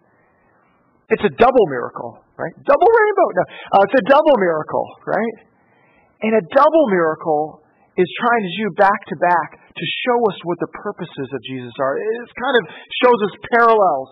It's 1.09 1.23
a 1.25 1.33
double 1.41 1.65
miracle, 1.69 2.21
right? 2.37 2.53
Double 2.65 2.89
rainbow. 2.89 3.27
No, 3.33 3.43
uh, 3.79 3.85
it's 3.85 3.97
a 3.97 4.05
double 4.09 4.35
miracle, 4.37 4.85
right? 5.05 5.35
And 6.21 6.35
a 6.37 6.43
double 6.53 6.85
miracle 6.91 7.63
is 7.97 8.07
trying 8.21 8.43
to 8.43 8.51
do 8.63 8.65
back 8.77 8.99
to 9.11 9.15
back 9.19 9.49
to 9.73 9.85
show 10.07 10.19
us 10.31 10.37
what 10.43 10.59
the 10.59 10.71
purposes 10.71 11.27
of 11.33 11.39
Jesus 11.43 11.73
are. 11.79 11.99
It 11.99 12.29
kind 12.35 12.55
of 12.61 12.63
shows 13.03 13.19
us 13.29 13.33
parallels 13.51 14.09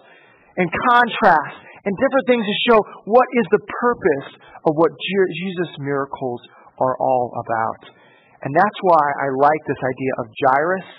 and 0.58 0.68
contrast 0.90 1.58
and 1.86 1.94
different 1.96 2.26
things 2.28 2.44
to 2.44 2.56
show 2.68 2.80
what 3.06 3.28
is 3.38 3.46
the 3.54 3.64
purpose 3.64 4.30
of 4.66 4.76
what 4.76 4.92
Jesus' 5.00 5.74
miracles 5.80 6.42
are 6.82 6.98
all 7.00 7.32
about. 7.40 7.82
And 8.44 8.54
that's 8.54 8.80
why 8.82 9.06
I 9.24 9.28
like 9.34 9.62
this 9.66 9.82
idea 9.82 10.14
of 10.20 10.26
Jairus 10.46 10.90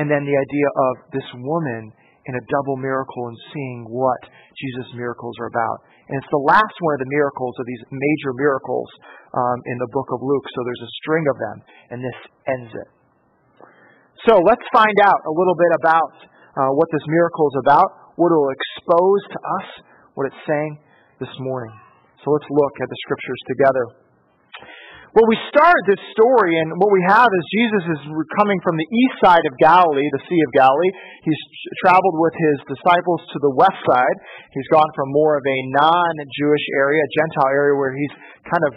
and 0.00 0.06
then 0.08 0.24
the 0.24 0.36
idea 0.36 0.68
of 0.90 0.92
this 1.12 1.28
woman 1.40 1.92
in 2.26 2.32
a 2.38 2.44
double 2.48 2.78
miracle 2.78 3.28
and 3.28 3.38
seeing 3.52 3.80
what 3.88 4.20
Jesus' 4.54 4.90
miracles 4.94 5.34
are 5.42 5.50
about. 5.50 5.78
And 6.08 6.18
it's 6.18 6.32
the 6.34 6.44
last 6.44 6.76
one 6.82 6.94
of 6.98 7.02
the 7.02 7.10
miracles 7.10 7.54
of 7.58 7.64
these 7.66 7.82
major 7.90 8.32
miracles 8.34 8.88
um, 9.32 9.58
in 9.66 9.76
the 9.78 9.90
book 9.90 10.08
of 10.12 10.18
Luke. 10.22 10.46
So 10.54 10.60
there's 10.66 10.84
a 10.86 10.92
string 11.02 11.24
of 11.30 11.36
them, 11.38 11.56
and 11.94 11.98
this 12.02 12.18
ends 12.46 12.72
it. 12.74 12.88
So 14.28 14.38
let's 14.38 14.66
find 14.70 14.96
out 15.02 15.18
a 15.26 15.32
little 15.34 15.56
bit 15.58 15.72
about 15.82 16.12
uh, 16.52 16.70
what 16.78 16.86
this 16.92 17.02
miracle 17.08 17.48
is 17.48 17.58
about, 17.64 17.88
what 18.16 18.32
it 18.32 18.36
will 18.36 18.52
expose 18.52 19.22
to 19.32 19.38
us, 19.38 19.68
what 20.14 20.26
it's 20.28 20.42
saying 20.44 20.78
this 21.20 21.32
morning. 21.40 21.72
So 22.24 22.30
let's 22.30 22.48
look 22.50 22.74
at 22.78 22.88
the 22.88 22.98
scriptures 23.06 23.40
together. 23.48 23.84
Well, 25.12 25.28
we 25.28 25.36
start 25.52 25.76
this 25.84 26.00
story, 26.16 26.56
and 26.56 26.72
what 26.80 26.88
we 26.88 27.04
have 27.04 27.28
is 27.28 27.42
Jesus 27.52 27.84
is 27.84 28.00
coming 28.40 28.56
from 28.64 28.80
the 28.80 28.88
east 28.88 29.20
side 29.20 29.44
of 29.44 29.52
Galilee, 29.60 30.08
the 30.08 30.24
Sea 30.24 30.40
of 30.40 30.50
Galilee. 30.56 30.92
He's 31.20 31.42
traveled 31.84 32.16
with 32.16 32.32
his 32.32 32.72
disciples 32.72 33.20
to 33.20 33.38
the 33.44 33.52
west 33.52 33.76
side. 33.84 34.16
He's 34.56 34.64
gone 34.72 34.88
from 34.96 35.12
more 35.12 35.36
of 35.36 35.44
a 35.44 35.58
non 35.68 36.12
Jewish 36.32 36.64
area, 36.80 36.96
a 36.96 37.10
Gentile 37.12 37.52
area 37.52 37.76
where 37.76 37.92
he's 37.92 38.14
kind 38.48 38.64
of, 38.64 38.72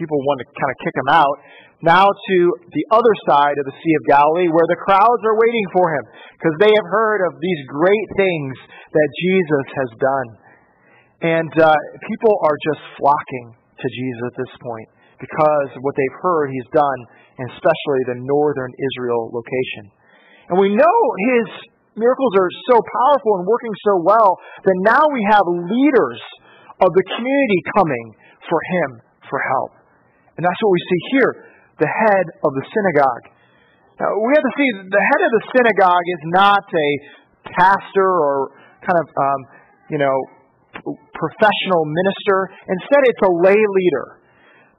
people 0.00 0.16
want 0.24 0.40
to 0.40 0.46
kind 0.56 0.72
of 0.72 0.78
kick 0.80 0.96
him 0.96 1.10
out, 1.12 1.36
now 1.84 2.08
to 2.08 2.36
the 2.72 2.84
other 2.92 3.14
side 3.28 3.56
of 3.60 3.64
the 3.68 3.76
Sea 3.76 3.94
of 4.00 4.02
Galilee 4.08 4.48
where 4.48 4.68
the 4.68 4.80
crowds 4.80 5.22
are 5.28 5.36
waiting 5.36 5.66
for 5.76 5.86
him 5.92 6.04
because 6.40 6.56
they 6.60 6.72
have 6.72 6.88
heard 6.88 7.20
of 7.28 7.36
these 7.36 7.60
great 7.68 8.08
things 8.16 8.52
that 8.96 9.08
Jesus 9.20 9.66
has 9.76 9.90
done. 10.00 10.28
And 11.20 11.52
uh, 11.60 11.76
people 12.08 12.32
are 12.40 12.56
just 12.64 12.80
flocking 12.96 13.46
to 13.52 13.86
Jesus 13.92 14.24
at 14.32 14.36
this 14.40 14.54
point 14.60 14.88
because 15.20 15.68
of 15.76 15.80
what 15.84 15.92
they've 15.96 16.18
heard 16.24 16.48
he's 16.48 16.70
done, 16.72 17.00
and 17.36 17.46
especially 17.52 18.02
the 18.08 18.18
northern 18.24 18.72
Israel 18.72 19.28
location. 19.28 19.92
And 20.48 20.56
we 20.56 20.72
know 20.72 20.98
his 21.36 21.48
miracles 21.96 22.32
are 22.40 22.52
so 22.72 22.76
powerful 22.80 23.40
and 23.40 23.44
working 23.44 23.74
so 23.84 23.94
well 24.00 24.40
that 24.64 24.76
now 24.80 25.04
we 25.12 25.20
have 25.28 25.44
leaders 25.44 26.20
of 26.80 26.88
the 26.96 27.04
community 27.04 27.60
coming 27.76 28.06
for 28.48 28.60
him 28.60 28.90
for 29.28 29.38
help. 29.38 29.79
And 30.36 30.42
that's 30.46 30.60
what 30.62 30.72
we 30.72 30.82
see 30.86 31.02
here 31.18 31.32
the 31.80 31.88
head 31.88 32.26
of 32.44 32.50
the 32.52 32.64
synagogue. 32.68 33.24
Now, 33.96 34.12
we 34.20 34.30
have 34.36 34.44
to 34.44 34.54
see 34.56 34.68
the 34.84 35.04
head 35.12 35.22
of 35.24 35.32
the 35.32 35.44
synagogue 35.56 36.06
is 36.12 36.22
not 36.28 36.64
a 36.68 36.88
pastor 37.56 38.04
or 38.04 38.52
kind 38.84 39.00
of, 39.00 39.06
um, 39.16 39.40
you 39.88 39.96
know, 39.96 40.16
professional 41.16 41.82
minister. 41.88 42.52
Instead, 42.68 43.02
it's 43.08 43.24
a 43.24 43.32
lay 43.44 43.56
leader. 43.56 44.19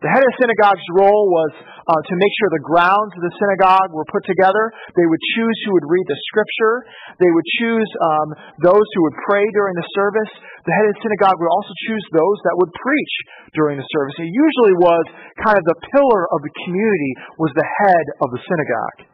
The 0.01 0.09
head 0.09 0.25
of 0.25 0.33
the 0.33 0.39
synagogue's 0.41 0.89
role 0.97 1.29
was 1.29 1.53
uh, 1.61 2.01
to 2.01 2.13
make 2.17 2.33
sure 2.41 2.49
the 2.49 2.65
grounds 2.65 3.13
of 3.13 3.21
the 3.21 3.33
synagogue 3.37 3.93
were 3.93 4.05
put 4.09 4.25
together. 4.25 4.73
They 4.97 5.05
would 5.05 5.21
choose 5.37 5.57
who 5.61 5.77
would 5.77 5.85
read 5.85 6.09
the 6.09 6.17
scripture. 6.25 6.89
They 7.21 7.29
would 7.29 7.45
choose 7.61 7.85
um, 8.01 8.27
those 8.65 8.87
who 8.97 9.01
would 9.05 9.17
pray 9.29 9.45
during 9.53 9.77
the 9.77 9.85
service. 9.93 10.33
The 10.65 10.73
head 10.73 10.89
of 10.89 10.97
the 10.97 11.01
synagogue 11.05 11.37
would 11.37 11.53
also 11.53 11.73
choose 11.85 12.05
those 12.17 12.37
that 12.49 12.55
would 12.57 12.73
preach 12.73 13.13
during 13.53 13.77
the 13.77 13.85
service. 13.93 14.17
It 14.17 14.33
usually 14.33 14.73
was 14.81 15.05
kind 15.37 15.61
of 15.61 15.63
the 15.69 15.77
pillar 15.93 16.21
of 16.33 16.39
the 16.41 16.53
community 16.65 17.13
was 17.37 17.53
the 17.53 17.69
head 17.85 18.05
of 18.25 18.33
the 18.33 18.41
synagogue. 18.41 19.05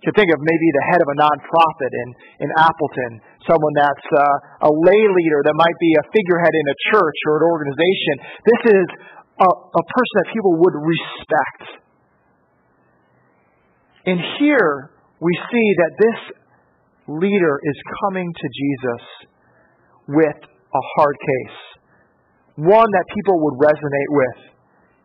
You 0.00 0.14
can 0.14 0.24
think 0.24 0.30
of 0.32 0.40
maybe 0.40 0.68
the 0.72 0.86
head 0.94 1.00
of 1.04 1.08
a 1.12 1.16
nonprofit 1.18 1.92
in, 1.92 2.08
in 2.46 2.48
Appleton, 2.56 3.20
someone 3.44 3.74
that's 3.76 4.08
uh, 4.08 4.64
a 4.64 4.70
lay 4.72 5.02
leader 5.12 5.44
that 5.44 5.52
might 5.52 5.76
be 5.76 5.92
a 5.98 6.04
figurehead 6.08 6.54
in 6.56 6.66
a 6.72 6.76
church 6.88 7.18
or 7.28 7.42
an 7.42 7.46
organization. 7.52 8.14
This 8.48 8.62
is 8.80 8.86
a, 9.40 9.48
a 9.48 9.84
person 9.88 10.14
that 10.20 10.28
people 10.32 10.54
would 10.60 10.76
respect. 10.76 11.64
And 14.06 14.20
here 14.38 14.90
we 15.20 15.32
see 15.50 15.66
that 15.80 15.92
this 15.96 16.18
leader 17.08 17.60
is 17.64 17.76
coming 18.04 18.32
to 18.32 18.46
Jesus 18.48 19.02
with 20.08 20.40
a 20.44 20.82
hard 20.96 21.16
case, 21.18 21.58
one 22.56 22.90
that 22.92 23.04
people 23.14 23.40
would 23.40 23.56
resonate 23.58 24.10
with. 24.10 24.38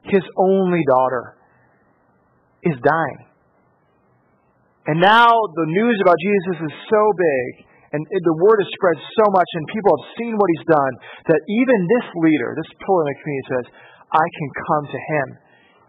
His 0.04 0.24
only 0.38 0.84
daughter 0.88 1.36
is 2.64 2.76
dying. 2.84 3.22
And 4.86 5.02
now 5.02 5.34
the 5.34 5.66
news 5.66 5.98
about 6.06 6.18
Jesus 6.22 6.62
is 6.62 6.74
so 6.94 7.04
big, 7.18 7.66
and 7.94 8.06
the 8.06 8.38
word 8.38 8.62
has 8.62 8.70
spread 8.78 8.98
so 9.18 9.26
much, 9.34 9.50
and 9.58 9.66
people 9.74 9.92
have 9.98 10.08
seen 10.14 10.34
what 10.38 10.46
he's 10.54 10.68
done, 10.70 10.94
that 11.26 11.42
even 11.42 11.78
this 11.90 12.08
leader, 12.22 12.54
this 12.54 12.70
pillar 12.86 13.02
in 13.02 13.08
the 13.10 13.18
community 13.18 13.48
says, 13.50 13.66
I 14.12 14.26
can 14.26 14.50
come 14.68 14.86
to 14.92 15.00
him 15.00 15.28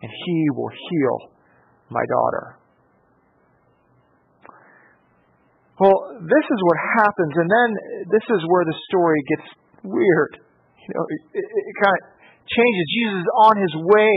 and 0.03 0.11
he 0.11 0.39
will 0.55 0.71
heal 0.71 1.19
my 1.91 2.05
daughter. 2.07 2.59
Well, 5.77 6.17
this 6.25 6.47
is 6.49 6.61
what 6.65 6.79
happens, 7.05 7.35
and 7.37 7.49
then 7.53 7.69
this 8.09 8.25
is 8.33 8.41
where 8.49 8.65
the 8.65 8.77
story 8.89 9.21
gets 9.29 9.49
weird. 9.85 10.41
You 10.41 10.93
know, 10.97 11.05
it, 11.05 11.21
it, 11.37 11.45
it 11.45 11.75
kind 11.85 11.95
of 12.01 12.03
changes. 12.49 12.85
Jesus 12.97 13.19
is 13.21 13.31
on 13.45 13.55
his 13.61 13.75
way 13.77 14.17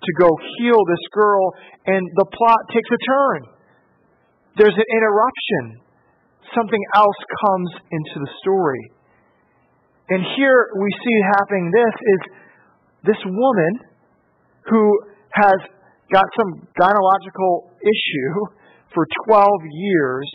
to 0.00 0.10
go 0.16 0.28
heal 0.56 0.80
this 0.88 1.04
girl, 1.12 1.44
and 1.92 2.02
the 2.16 2.24
plot 2.24 2.60
takes 2.72 2.88
a 2.88 3.00
turn. 3.04 3.40
There's 4.56 4.76
an 4.76 4.88
interruption. 4.96 5.84
Something 6.56 6.84
else 6.96 7.20
comes 7.44 7.70
into 7.92 8.16
the 8.24 8.30
story. 8.40 8.84
And 10.08 10.24
here 10.36 10.60
we 10.76 10.88
see 11.04 11.16
happening 11.36 11.68
this 11.68 11.96
is 12.00 12.20
this 13.04 13.20
woman 13.24 13.72
who 14.68 14.84
has 15.36 15.60
got 16.12 16.24
some 16.40 16.64
gynecological 16.72 17.68
issue 17.84 18.32
for 18.92 19.04
12 19.28 19.50
years 19.72 20.26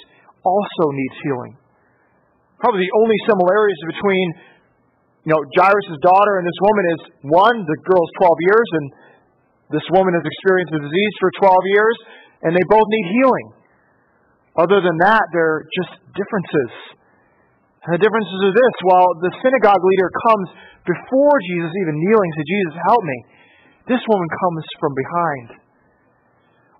also 0.45 0.85
needs 0.93 1.17
healing. 1.25 1.53
Probably 2.59 2.85
the 2.85 2.95
only 2.99 3.17
similarities 3.25 3.81
between 3.89 4.27
you 5.25 5.31
know 5.33 5.41
Jairus' 5.57 5.97
daughter 6.03 6.39
and 6.39 6.45
this 6.45 6.59
woman 6.61 6.85
is 6.93 7.01
one, 7.25 7.55
the 7.65 7.79
girl's 7.87 8.11
12 8.21 8.47
years 8.47 8.67
and 8.77 8.85
this 9.71 9.85
woman 9.93 10.13
has 10.13 10.25
experienced 10.25 10.73
the 10.73 10.83
disease 10.83 11.13
for 11.19 11.29
12 11.41 11.73
years 11.73 11.97
and 12.43 12.55
they 12.55 12.65
both 12.69 12.85
need 12.85 13.07
healing. 13.17 13.47
Other 14.57 14.81
than 14.81 14.97
that, 14.99 15.23
they're 15.31 15.63
just 15.71 15.93
differences. 16.11 16.71
And 17.89 17.97
the 17.97 18.05
differences 18.05 18.39
are 18.45 18.53
this 18.53 18.75
while 18.85 19.09
the 19.17 19.33
synagogue 19.41 19.81
leader 19.81 20.13
comes 20.29 20.47
before 20.85 21.35
Jesus 21.41 21.73
even 21.73 21.97
kneeling, 21.97 22.29
said, 22.37 22.45
Jesus, 22.45 22.73
help 22.85 23.01
me. 23.01 23.17
This 23.89 24.03
woman 24.05 24.29
comes 24.29 24.61
from 24.77 24.93
behind. 24.93 25.47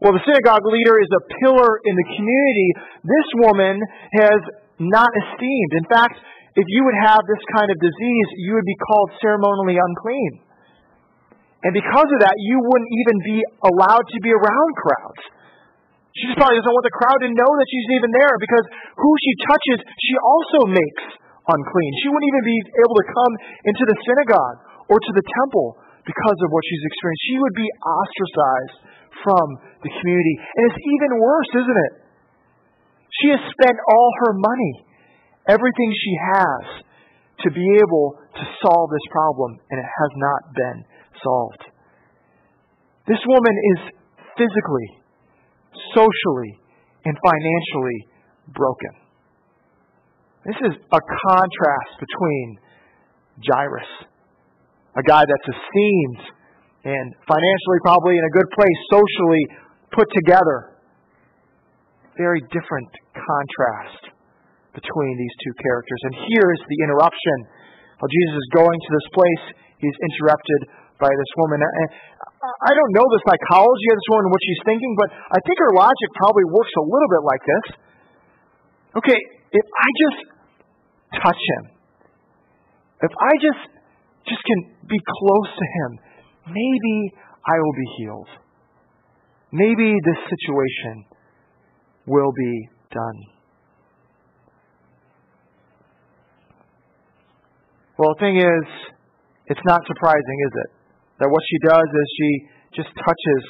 Well, 0.06 0.14
the 0.14 0.22
synagogue 0.22 0.70
leader 0.70 1.02
is 1.02 1.10
a 1.10 1.22
pillar 1.42 1.82
in 1.82 1.98
the 1.98 2.08
community. 2.14 2.70
This 3.02 3.28
woman 3.42 3.82
has 4.22 4.38
not 4.78 5.10
esteemed. 5.10 5.74
In 5.82 5.86
fact, 5.90 6.14
if 6.54 6.70
you 6.70 6.86
would 6.86 7.00
have 7.02 7.26
this 7.26 7.42
kind 7.58 7.74
of 7.74 7.78
disease, 7.82 8.30
you 8.46 8.54
would 8.54 8.70
be 8.70 8.78
called 8.78 9.10
ceremonially 9.18 9.82
unclean. 9.82 10.46
And 11.66 11.74
because 11.74 12.06
of 12.06 12.20
that, 12.22 12.38
you 12.38 12.62
wouldn't 12.62 12.94
even 13.02 13.18
be 13.26 13.40
allowed 13.66 14.06
to 14.06 14.18
be 14.22 14.30
around 14.30 14.72
crowds. 14.78 15.24
She 16.18 16.30
just 16.30 16.38
probably 16.42 16.58
doesn't 16.58 16.74
want 16.74 16.88
the 16.88 16.98
crowd 16.98 17.20
to 17.22 17.30
know 17.30 17.52
that 17.54 17.68
she's 17.70 17.90
even 18.00 18.10
there 18.10 18.36
because 18.42 18.66
who 18.98 19.12
she 19.22 19.34
touches, 19.46 19.78
she 19.86 20.16
also 20.18 20.60
makes 20.70 21.06
unclean. 21.46 21.92
She 22.02 22.10
wouldn't 22.10 22.30
even 22.34 22.46
be 22.46 22.60
able 22.82 22.98
to 22.98 23.06
come 23.10 23.34
into 23.70 23.84
the 23.86 23.98
synagogue 24.06 24.58
or 24.90 24.98
to 24.98 25.12
the 25.14 25.26
temple 25.26 25.78
because 26.06 26.40
of 26.42 26.50
what 26.50 26.64
she's 26.66 26.84
experienced. 26.90 27.24
She 27.30 27.38
would 27.38 27.56
be 27.58 27.70
ostracized 27.86 28.78
from 29.22 29.48
the 29.86 29.92
community. 30.02 30.36
And 30.42 30.64
it's 30.74 30.82
even 30.82 31.12
worse, 31.22 31.52
isn't 31.54 31.80
it? 31.90 31.94
She 33.22 33.28
has 33.34 33.42
spent 33.54 33.78
all 33.78 34.10
her 34.26 34.34
money, 34.38 34.74
everything 35.50 35.90
she 35.94 36.14
has, 36.38 36.66
to 37.46 37.50
be 37.56 37.64
able 37.80 38.20
to 38.36 38.44
solve 38.60 38.88
this 38.92 39.08
problem, 39.12 39.56
and 39.72 39.78
it 39.80 39.88
has 39.88 40.12
not 40.20 40.42
been 40.52 40.78
solved. 41.24 41.64
This 43.08 43.22
woman 43.26 43.56
is 43.76 43.80
physically, 44.36 44.99
socially, 45.96 46.60
and 47.06 47.16
financially 47.24 48.00
broken. 48.54 48.94
This 50.46 50.60
is 50.72 50.74
a 50.80 51.02
contrast 51.02 51.94
between 52.00 52.48
Jairus, 53.44 53.92
a 54.96 55.04
guy 55.04 55.24
that's 55.24 55.48
esteemed 55.48 56.24
and 56.84 57.08
financially 57.28 57.80
probably 57.84 58.16
in 58.16 58.24
a 58.24 58.34
good 58.34 58.50
place, 58.56 58.80
socially 58.92 59.44
put 59.92 60.08
together. 60.16 60.80
Very 62.16 62.40
different 62.52 62.92
contrast 63.16 64.12
between 64.76 65.14
these 65.20 65.36
two 65.44 65.54
characters. 65.60 66.00
And 66.08 66.14
here 66.32 66.48
is 66.56 66.62
the 66.68 66.80
interruption. 66.84 67.38
While 68.00 68.12
Jesus 68.12 68.36
is 68.36 68.50
going 68.56 68.80
to 68.80 68.90
this 68.96 69.08
place, 69.12 69.44
he's 69.80 69.98
interrupted 70.08 70.60
by 71.00 71.08
this 71.08 71.32
woman. 71.40 71.64
I 71.64 72.72
don't 72.76 72.94
know 72.94 73.08
the 73.08 73.22
psychology 73.24 73.88
of 73.90 73.98
this 73.98 74.10
woman, 74.12 74.28
what 74.30 74.44
she's 74.44 74.64
thinking, 74.68 74.92
but 75.00 75.10
I 75.10 75.40
think 75.48 75.56
her 75.58 75.72
logic 75.74 76.10
probably 76.20 76.46
works 76.52 76.74
a 76.76 76.86
little 76.86 77.10
bit 77.10 77.24
like 77.24 77.44
this. 77.48 77.66
Okay, 79.00 79.20
if 79.56 79.66
I 79.66 79.88
just 79.96 80.20
touch 81.24 81.42
him, 81.42 81.64
if 83.02 83.14
I 83.16 83.34
just 83.40 83.64
just 84.28 84.44
can 84.44 84.60
be 84.86 85.00
close 85.00 85.50
to 85.56 85.66
him, 85.80 85.90
maybe 86.52 86.96
I 87.48 87.56
will 87.56 87.76
be 87.80 87.88
healed. 87.98 88.30
Maybe 89.52 89.96
this 90.06 90.20
situation 90.28 91.06
will 92.06 92.32
be 92.36 92.70
done. 92.92 93.20
Well, 97.98 98.14
the 98.16 98.20
thing 98.20 98.38
is, 98.38 98.66
it's 99.48 99.60
not 99.66 99.82
surprising, 99.88 100.38
is 100.46 100.54
it? 100.56 100.79
That 101.20 101.28
what 101.28 101.44
she 101.48 101.58
does 101.68 101.88
is 101.88 102.08
she 102.16 102.32
just 102.80 102.92
touches 102.96 103.44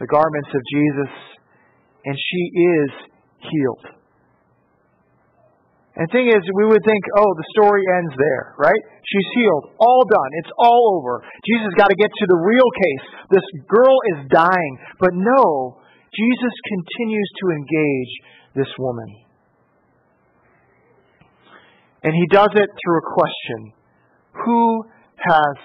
the 0.00 0.08
garments 0.08 0.50
of 0.50 0.62
Jesus 0.72 1.12
and 2.04 2.16
she 2.16 2.42
is 2.56 2.90
healed. 3.44 3.94
And 5.94 6.10
the 6.10 6.12
thing 6.12 6.26
is, 6.26 6.42
we 6.58 6.66
would 6.66 6.82
think, 6.82 7.02
oh, 7.14 7.30
the 7.38 7.48
story 7.54 7.84
ends 8.02 8.14
there, 8.18 8.58
right? 8.58 8.82
She's 9.06 9.28
healed. 9.38 9.78
All 9.78 10.02
done. 10.02 10.30
It's 10.42 10.50
all 10.58 10.98
over. 10.98 11.22
Jesus 11.46 11.70
got 11.78 11.86
to 11.86 11.94
get 11.94 12.10
to 12.10 12.26
the 12.26 12.40
real 12.42 12.70
case. 12.74 13.06
This 13.30 13.46
girl 13.70 13.96
is 14.10 14.26
dying. 14.26 14.74
But 14.98 15.14
no, 15.14 15.78
Jesus 16.10 16.54
continues 16.66 17.30
to 17.38 17.44
engage 17.54 18.12
this 18.58 18.72
woman. 18.78 19.06
And 22.02 22.12
he 22.12 22.26
does 22.26 22.50
it 22.52 22.68
through 22.74 22.98
a 22.98 23.06
question 23.14 23.72
Who 24.44 24.84
has 25.16 25.56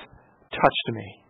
touched 0.53 0.87
me? 0.93 1.25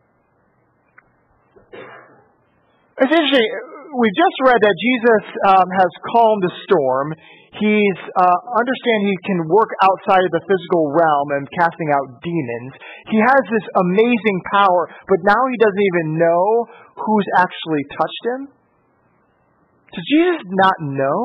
It's 3.00 3.16
interesting. 3.16 3.48
We've 3.96 4.20
just 4.20 4.38
read 4.44 4.60
that 4.60 4.76
Jesus 4.76 5.24
um, 5.48 5.68
has 5.72 5.92
calmed 6.12 6.44
the 6.44 6.54
storm. 6.68 7.16
He's 7.56 8.00
uh, 8.20 8.40
understand 8.60 9.08
he 9.08 9.18
can 9.24 9.48
work 9.48 9.72
outside 9.82 10.22
of 10.22 10.32
the 10.36 10.44
physical 10.44 10.92
realm 10.92 11.28
and 11.40 11.48
casting 11.56 11.90
out 11.96 12.20
demons. 12.20 12.76
He 13.08 13.18
has 13.24 13.44
this 13.50 13.66
amazing 13.80 14.38
power, 14.52 14.92
but 15.08 15.20
now 15.24 15.42
he 15.48 15.56
doesn't 15.58 15.86
even 15.96 16.20
know 16.20 16.68
who's 17.00 17.28
actually 17.40 17.84
touched 17.96 18.24
him. 18.36 18.42
Does 19.96 20.06
Jesus 20.06 20.44
not 20.60 20.76
know? 20.84 21.20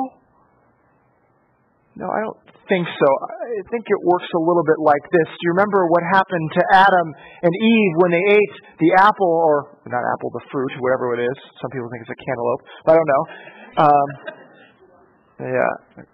No, 1.99 2.07
I 2.07 2.23
don't 2.23 2.44
think 2.69 2.87
so. 2.89 3.09
I 3.25 3.63
think 3.71 3.85
it 3.89 4.01
works 4.03 4.29
a 4.35 4.43
little 4.43 4.65
bit 4.65 4.81
like 4.81 5.05
this. 5.13 5.29
Do 5.29 5.43
you 5.47 5.53
remember 5.55 5.87
what 5.89 6.03
happened 6.09 6.49
to 6.57 6.63
Adam 6.73 7.07
and 7.45 7.53
Eve 7.53 7.93
when 8.01 8.11
they 8.13 8.25
ate 8.35 8.55
the 8.81 8.91
apple, 9.01 9.29
or 9.29 9.79
not 9.87 10.03
apple, 10.03 10.31
the 10.33 10.45
fruit, 10.51 10.73
whatever 10.81 11.15
it 11.17 11.23
is? 11.25 11.39
Some 11.61 11.71
people 11.71 11.89
think 11.93 12.03
it's 12.05 12.15
a 12.15 12.21
cantaloupe. 12.21 12.63
But 12.85 12.91
I 12.93 12.97
don't 12.97 13.11
know. 13.11 13.25
Um, 13.85 14.09
yeah 15.45 16.05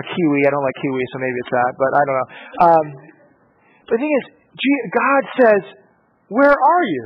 a 0.00 0.04
kiwi. 0.04 0.40
I 0.46 0.50
don't 0.50 0.64
like 0.64 0.78
kiwi, 0.80 1.04
so 1.12 1.16
maybe 1.20 1.38
it's 1.44 1.54
that, 1.54 1.72
but 1.76 1.90
I 1.92 2.02
don't 2.06 2.18
know. 2.18 2.30
Um, 2.64 2.86
but 3.84 3.92
the 3.96 4.00
thing 4.00 4.14
is, 4.16 4.26
God 4.94 5.22
says, 5.40 5.62
Where 6.28 6.54
are 6.54 6.84
you? 6.84 7.04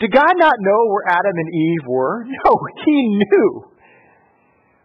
Did 0.00 0.10
God 0.10 0.34
not 0.36 0.54
know 0.58 0.80
where 0.90 1.06
Adam 1.08 1.36
and 1.38 1.50
Eve 1.54 1.84
were? 1.86 2.26
No, 2.44 2.50
He 2.84 3.24
knew. 3.24 3.73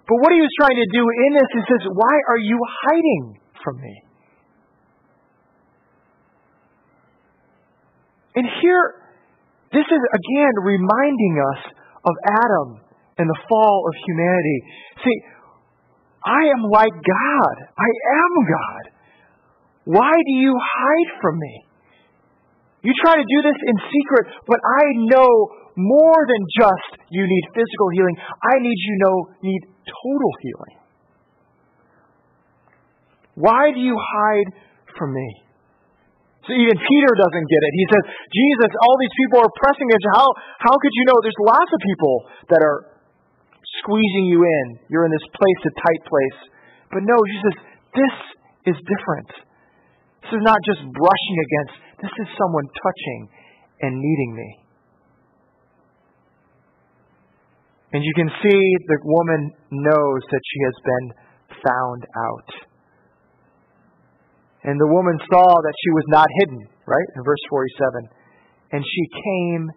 But 0.10 0.18
what 0.26 0.34
He 0.34 0.42
was 0.42 0.54
trying 0.58 0.82
to 0.82 0.90
do 0.90 1.04
in 1.06 1.32
this, 1.38 1.50
He 1.54 1.64
says, 1.70 1.84
Why 1.94 2.16
are 2.34 2.42
you 2.42 2.58
hiding 2.58 3.38
from 3.62 3.78
me? 3.78 3.96
And 8.36 8.46
here, 8.62 9.06
this 9.70 9.86
is 9.86 10.02
again 10.18 10.54
reminding 10.66 11.36
us 11.54 11.62
of 12.02 12.16
Adam 12.26 12.68
and 13.22 13.30
the 13.30 13.40
fall 13.46 13.86
of 13.86 13.94
humanity. 14.10 14.60
See, 15.06 15.18
I 16.26 16.42
am 16.58 16.62
like 16.74 16.94
God. 16.94 17.56
I 17.78 17.90
am 17.90 18.34
God. 18.50 18.84
Why 19.94 20.14
do 20.14 20.34
you 20.34 20.54
hide 20.58 21.12
from 21.22 21.38
me? 21.38 21.56
You 22.82 22.94
try 23.04 23.14
to 23.14 23.26
do 23.28 23.40
this 23.44 23.60
in 23.60 23.76
secret, 23.92 24.26
but 24.48 24.60
I 24.64 24.84
know 25.12 25.30
more 25.76 26.22
than 26.28 26.42
just 26.56 27.04
you 27.12 27.24
need 27.28 27.46
physical 27.52 27.88
healing. 27.92 28.16
I 28.20 28.56
need 28.60 28.80
you 28.80 28.96
know 29.04 29.16
need 29.44 29.64
total 29.90 30.32
healing. 30.42 30.78
Why 33.40 33.72
do 33.72 33.80
you 33.80 33.96
hide 33.96 34.50
from 35.00 35.16
me? 35.16 35.30
So 36.48 36.58
even 36.58 36.76
Peter 36.76 37.12
doesn't 37.14 37.46
get 37.46 37.62
it. 37.62 37.72
He 37.78 37.86
says, 37.94 38.04
Jesus, 38.10 38.72
all 38.82 38.96
these 38.98 39.16
people 39.22 39.38
are 39.46 39.54
pressing 39.62 39.86
against 39.86 40.06
you. 40.08 40.14
How, 40.18 40.30
how 40.66 40.76
could 40.82 40.94
you 40.98 41.06
know? 41.06 41.18
There's 41.22 41.42
lots 41.46 41.70
of 41.70 41.80
people 41.80 42.16
that 42.50 42.62
are 42.66 42.90
squeezing 43.86 44.34
you 44.34 44.42
in. 44.42 44.66
You're 44.90 45.06
in 45.06 45.14
this 45.14 45.28
place, 45.30 45.60
a 45.70 45.74
tight 45.78 46.02
place. 46.10 46.40
But 46.90 47.06
no, 47.06 47.16
Jesus, 47.22 47.56
this 47.94 48.16
is 48.74 48.78
different. 48.82 49.30
This 50.26 50.42
is 50.42 50.44
not 50.44 50.60
just 50.66 50.82
brushing 50.90 51.38
against, 51.38 51.76
this 52.02 52.14
is 52.18 52.28
someone 52.34 52.66
touching 52.76 53.22
and 53.86 53.94
needing 54.02 54.32
me. 54.36 54.50
And 57.92 58.04
you 58.04 58.14
can 58.14 58.30
see 58.44 58.62
the 58.86 59.00
woman 59.04 59.52
knows 59.72 60.22
that 60.30 60.42
she 60.46 60.60
has 60.66 60.78
been 60.86 61.08
found 61.66 62.02
out. 62.16 62.50
And 64.64 64.80
the 64.80 64.88
woman 64.88 65.18
saw 65.32 65.48
that 65.62 65.74
she 65.74 65.90
was 65.92 66.06
not 66.10 66.28
hidden, 66.40 66.68
right? 66.86 67.10
In 67.16 67.24
verse 67.24 67.42
47. 67.50 68.10
And 68.72 68.84
she 68.86 69.04
came 69.10 69.72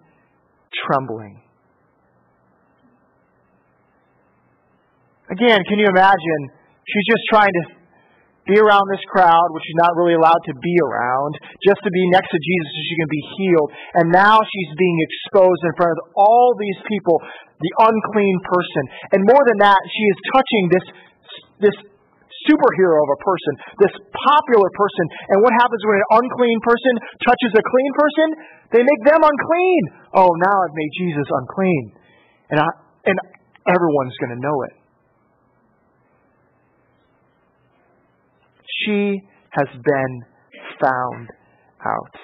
trembling. 0.85 1.41
Again, 5.31 5.65
can 5.65 5.79
you 5.79 5.89
imagine? 5.89 6.43
She's 6.85 7.07
just 7.09 7.25
trying 7.31 7.53
to 7.53 7.65
be 8.45 8.59
around 8.59 8.83
this 8.91 9.01
crowd, 9.07 9.49
which 9.55 9.63
she's 9.63 9.79
not 9.79 9.95
really 9.95 10.19
allowed 10.19 10.43
to 10.51 10.55
be 10.59 10.75
around, 10.83 11.33
just 11.63 11.79
to 11.79 11.91
be 11.95 12.03
next 12.11 12.27
to 12.27 12.41
Jesus 12.43 12.69
so 12.75 12.81
she 12.83 12.97
can 12.99 13.11
be 13.11 13.23
healed. 13.39 13.71
And 14.03 14.07
now 14.11 14.43
she's 14.43 14.73
being 14.75 14.99
exposed 15.07 15.63
in 15.63 15.73
front 15.79 15.95
of 15.95 15.99
all 16.19 16.59
these 16.59 16.81
people, 16.91 17.23
the 17.63 17.73
unclean 17.87 18.37
person. 18.43 18.85
And 19.15 19.21
more 19.25 19.43
than 19.47 19.59
that, 19.63 19.81
she 19.87 20.05
is 20.11 20.19
touching 20.35 20.65
this, 20.75 20.87
this 21.71 21.77
superhero 22.51 22.99
of 22.99 23.09
a 23.15 23.19
person, 23.23 23.53
this 23.79 23.95
popular 24.11 24.69
person. 24.75 25.05
And 25.31 25.39
what 25.47 25.55
happens 25.55 25.81
when 25.87 25.99
an 26.03 26.09
unclean 26.23 26.59
person 26.67 26.93
touches 27.23 27.51
a 27.55 27.63
clean 27.63 27.93
person? 27.95 28.29
They 28.75 28.83
make 28.83 29.03
them 29.07 29.23
unclean. 29.23 29.83
Oh, 30.19 30.31
now 30.43 30.57
I've 30.67 30.75
made 30.75 30.93
Jesus 30.99 31.29
unclean. 31.31 31.85
And, 32.51 32.59
I, 32.59 32.69
and 33.07 33.17
everyone's 33.71 34.17
going 34.19 34.35
to 34.35 34.43
know 34.43 34.59
it. 34.67 34.75
She 38.83 39.23
has 39.51 39.69
been 39.71 40.15
found 40.81 41.29
out. 41.87 42.15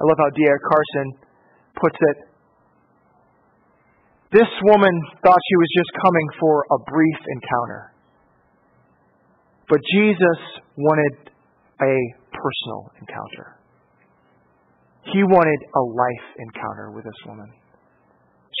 I 0.00 0.02
love 0.08 0.16
how 0.16 0.30
D.A. 0.32 0.56
Carson 0.64 1.29
puts 1.80 1.96
it. 1.96 2.16
This 4.32 4.50
woman 4.62 4.94
thought 5.24 5.40
she 5.42 5.56
was 5.56 5.70
just 5.74 5.90
coming 5.98 6.26
for 6.38 6.64
a 6.70 6.78
brief 6.86 7.20
encounter. 7.34 7.92
But 9.68 9.80
Jesus 9.90 10.38
wanted 10.76 11.30
a 11.82 11.96
personal 12.30 12.92
encounter. 13.00 13.58
He 15.10 15.22
wanted 15.24 15.60
a 15.74 15.82
life 15.82 16.26
encounter 16.38 16.92
with 16.94 17.04
this 17.04 17.20
woman. 17.26 17.50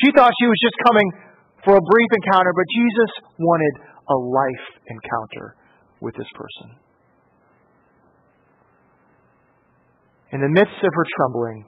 She 0.02 0.10
thought 0.16 0.32
she 0.40 0.46
was 0.46 0.58
just 0.62 0.78
coming 0.86 1.08
for 1.64 1.76
a 1.76 1.82
brief 1.82 2.10
encounter, 2.24 2.50
but 2.56 2.64
Jesus 2.74 3.10
wanted 3.38 3.74
a 4.08 4.16
life 4.16 4.66
encounter 4.88 5.54
with 6.00 6.14
this 6.16 6.28
person. 6.34 6.74
In 10.32 10.40
the 10.40 10.48
midst 10.48 10.78
of 10.82 10.90
her 10.94 11.06
trembling, 11.18 11.66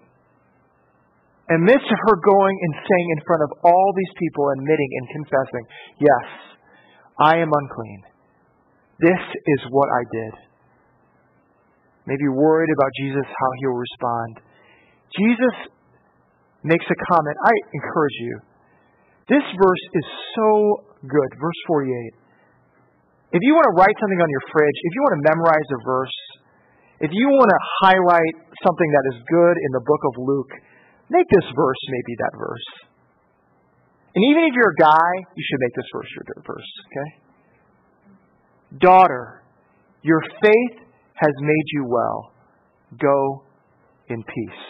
in 1.52 1.60
the 1.60 1.68
midst 1.68 1.84
of 1.84 2.00
her 2.08 2.16
going 2.24 2.56
and 2.64 2.72
saying 2.80 3.08
in 3.12 3.20
front 3.28 3.42
of 3.44 3.50
all 3.60 3.88
these 3.92 4.14
people, 4.16 4.48
admitting 4.56 4.90
and 4.96 5.04
confessing, 5.20 5.64
Yes, 6.00 6.26
I 7.20 7.44
am 7.44 7.52
unclean. 7.52 8.00
This 8.96 9.20
is 9.20 9.60
what 9.68 9.88
I 9.92 10.02
did. 10.08 10.34
Maybe 12.08 12.24
worried 12.32 12.72
about 12.72 12.90
Jesus, 12.96 13.26
how 13.28 13.50
he'll 13.60 13.76
respond. 13.76 14.32
Jesus 15.12 15.56
makes 16.64 16.88
a 16.88 16.98
comment. 17.12 17.36
I 17.44 17.52
encourage 17.76 18.18
you. 18.24 18.34
This 19.28 19.44
verse 19.44 19.84
is 19.92 20.06
so 20.32 20.48
good. 21.04 21.30
Verse 21.36 21.60
48. 21.68 23.36
If 23.36 23.40
you 23.44 23.52
want 23.52 23.66
to 23.68 23.76
write 23.76 23.96
something 24.00 24.20
on 24.24 24.30
your 24.32 24.44
fridge, 24.48 24.78
if 24.88 24.92
you 24.96 25.00
want 25.04 25.14
to 25.20 25.24
memorize 25.36 25.68
a 25.68 25.80
verse, 25.84 26.16
if 27.04 27.10
you 27.12 27.28
want 27.28 27.50
to 27.50 27.60
highlight 27.84 28.34
something 28.64 28.88
that 28.88 29.04
is 29.12 29.16
good 29.28 29.56
in 29.58 29.70
the 29.76 29.84
book 29.84 30.02
of 30.08 30.14
Luke, 30.16 30.52
make 31.10 31.26
this 31.28 31.48
verse 31.54 31.82
maybe 31.88 32.16
that 32.18 32.38
verse. 32.38 32.68
And 34.14 34.24
even 34.24 34.44
if 34.44 34.54
you're 34.54 34.72
a 34.72 34.80
guy, 34.80 35.10
you 35.34 35.44
should 35.48 35.60
make 35.60 35.74
this 35.74 35.86
verse 35.92 36.08
your 36.14 36.44
verse, 36.44 36.70
okay? 36.86 37.10
Daughter, 38.78 39.42
your 40.02 40.20
faith 40.42 40.78
has 41.14 41.32
made 41.40 41.66
you 41.72 41.86
well. 41.88 42.32
Go 42.98 43.44
in 44.08 44.22
peace. 44.22 44.64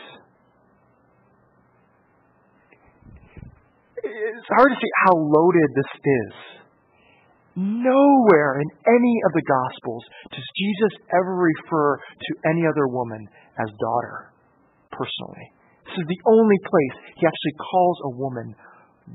It's 4.04 4.48
hard 4.48 4.70
to 4.70 4.76
see 4.76 4.90
how 5.06 5.14
loaded 5.16 5.70
this 5.74 5.92
is. 6.04 6.34
Nowhere 7.54 8.60
in 8.60 8.68
any 8.86 9.20
of 9.26 9.32
the 9.34 9.42
Gospels 9.42 10.04
does 10.30 10.44
Jesus 10.56 10.98
ever 11.12 11.34
refer 11.34 11.98
to 11.98 12.50
any 12.50 12.66
other 12.66 12.86
woman 12.88 13.28
as 13.58 13.68
daughter, 13.78 14.32
personally. 14.90 15.52
This 15.92 16.08
is 16.08 16.08
the 16.08 16.22
only 16.24 16.56
place 16.56 16.94
he 17.20 17.28
actually 17.28 17.56
calls 17.60 17.98
a 18.08 18.10
woman 18.16 18.56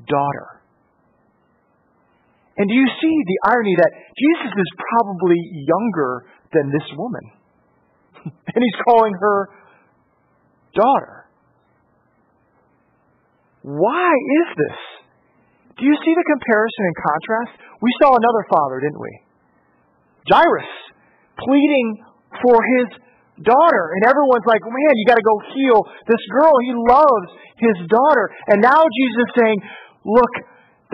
daughter. 0.06 0.62
And 2.58 2.70
do 2.70 2.74
you 2.74 2.86
see 3.02 3.16
the 3.26 3.40
irony 3.50 3.74
that 3.82 3.92
Jesus 4.14 4.54
is 4.54 4.70
probably 4.94 5.42
younger 5.66 6.26
than 6.54 6.70
this 6.70 6.86
woman? 6.94 7.26
and 8.54 8.62
he's 8.62 8.80
calling 8.86 9.14
her 9.18 9.50
daughter. 10.78 11.26
Why 13.62 14.14
is 14.14 14.48
this? 14.58 14.78
Do 15.78 15.86
you 15.86 15.98
see 15.98 16.14
the 16.14 16.28
comparison 16.30 16.84
and 16.86 16.96
contrast? 16.98 17.54
We 17.82 17.90
saw 18.02 18.14
another 18.14 18.46
father, 18.54 18.82
didn't 18.82 19.02
we? 19.02 19.14
Jairus 20.30 20.74
pleading 21.42 22.06
for 22.42 22.58
his 22.58 22.88
daughter. 23.44 23.86
And 23.98 24.10
everyone's 24.10 24.48
like, 24.48 24.62
man, 24.64 24.94
you 24.96 25.06
got 25.06 25.20
to 25.20 25.28
go 25.28 25.38
heal 25.54 25.80
this 26.08 26.24
girl. 26.34 26.54
He 26.66 26.74
loves 26.74 27.30
his 27.58 27.78
daughter. 27.90 28.26
And 28.50 28.62
now 28.62 28.82
Jesus 28.82 29.18
is 29.22 29.32
saying, 29.38 29.60
look, 30.06 30.34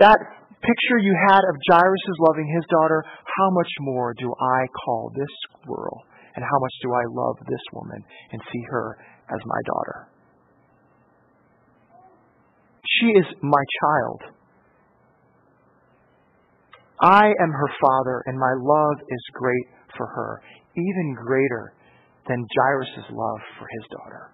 that 0.00 0.18
picture 0.64 0.98
you 1.00 1.14
had 1.28 1.42
of 1.48 1.56
Jairus 1.68 2.04
loving 2.20 2.48
his 2.48 2.64
daughter, 2.68 3.04
how 3.06 3.48
much 3.52 3.72
more 3.80 4.14
do 4.14 4.32
I 4.32 4.66
call 4.84 5.12
this 5.14 5.32
girl? 5.66 6.04
And 6.36 6.42
how 6.42 6.58
much 6.58 6.74
do 6.82 6.90
I 6.92 7.04
love 7.08 7.36
this 7.46 7.62
woman 7.72 8.02
and 8.32 8.40
see 8.52 8.62
her 8.70 8.98
as 9.30 9.40
my 9.46 9.60
daughter? 9.66 10.08
She 13.00 13.06
is 13.06 13.26
my 13.40 13.62
child. 13.80 14.20
I 17.00 17.26
am 17.26 17.50
her 17.50 17.70
father, 17.80 18.22
and 18.26 18.38
my 18.38 18.54
love 18.56 18.96
is 19.08 19.22
great 19.32 19.66
for 19.96 20.06
her, 20.06 20.40
even 20.76 21.14
greater 21.14 21.72
than 22.28 22.44
Jairus' 22.44 23.08
love 23.12 23.40
for 23.58 23.66
his 23.68 23.84
daughter. 23.92 24.30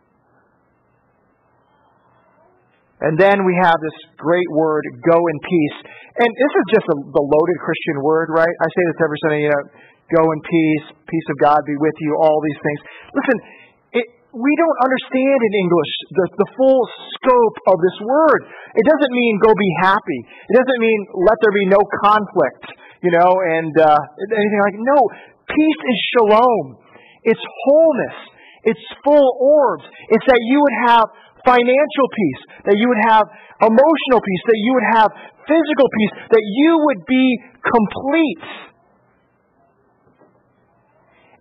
And 3.00 3.16
then 3.16 3.48
we 3.48 3.56
have 3.56 3.80
this 3.80 3.98
great 4.20 4.50
word, 4.52 4.84
go 5.08 5.16
in 5.16 5.36
peace. 5.40 5.78
And 6.20 6.28
this 6.28 6.52
is 6.52 6.66
just 6.76 6.86
a, 6.92 6.96
the 7.00 7.24
loaded 7.24 7.58
Christian 7.64 8.04
word, 8.04 8.28
right? 8.28 8.52
I 8.52 8.68
say 8.68 8.82
this 8.92 9.00
every 9.00 9.18
Sunday, 9.24 9.40
you 9.48 9.52
know, 9.52 9.64
go 10.12 10.22
in 10.28 10.38
peace, 10.44 10.86
peace 11.08 11.28
of 11.32 11.36
God 11.40 11.64
be 11.64 11.76
with 11.80 11.96
you, 12.04 12.12
all 12.20 12.38
these 12.44 12.60
things. 12.60 12.80
Listen, 13.16 13.38
we 14.30 14.52
don't 14.54 14.78
understand 14.86 15.38
in 15.42 15.52
English 15.58 15.92
the, 16.14 16.26
the 16.38 16.48
full 16.54 16.82
scope 17.18 17.56
of 17.66 17.76
this 17.82 17.98
word. 18.06 18.40
It 18.78 18.86
doesn't 18.86 19.10
mean 19.10 19.42
go 19.42 19.50
be 19.50 19.70
happy. 19.82 20.20
It 20.46 20.54
doesn't 20.54 20.80
mean 20.80 21.00
let 21.26 21.36
there 21.42 21.56
be 21.56 21.66
no 21.66 21.82
conflict, 22.06 22.64
you 23.02 23.10
know, 23.10 23.30
and 23.42 23.74
uh, 23.74 23.98
anything 24.30 24.60
like 24.62 24.76
No, 24.78 24.98
peace 25.50 25.82
is 25.82 25.98
shalom. 26.14 26.78
It's 27.22 27.40
wholeness. 27.64 28.18
It's 28.64 28.84
full 29.04 29.28
orbs. 29.40 29.84
It's 30.08 30.26
that 30.26 30.40
you 30.40 30.60
would 30.60 30.78
have 30.88 31.06
financial 31.44 32.06
peace, 32.12 32.42
that 32.68 32.76
you 32.76 32.86
would 32.88 33.04
have 33.08 33.24
emotional 33.64 34.20
peace, 34.20 34.44
that 34.44 34.60
you 34.60 34.72
would 34.76 34.88
have 35.00 35.08
physical 35.48 35.88
peace, 35.88 36.12
that 36.28 36.44
you 36.44 36.70
would 36.84 37.02
be 37.08 37.26
complete. 37.64 38.46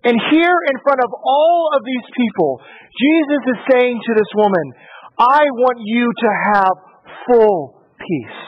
And 0.04 0.16
here 0.32 0.58
in 0.72 0.76
front 0.80 1.00
of 1.04 1.12
all 1.12 1.70
of 1.76 1.84
these 1.84 2.06
people, 2.16 2.60
Jesus 2.96 3.42
is 3.52 3.58
saying 3.68 4.00
to 4.00 4.12
this 4.16 4.30
woman, 4.34 4.66
I 5.20 5.44
want 5.60 5.78
you 5.84 6.08
to 6.08 6.30
have 6.56 6.74
full 7.28 7.84
peace. 8.00 8.40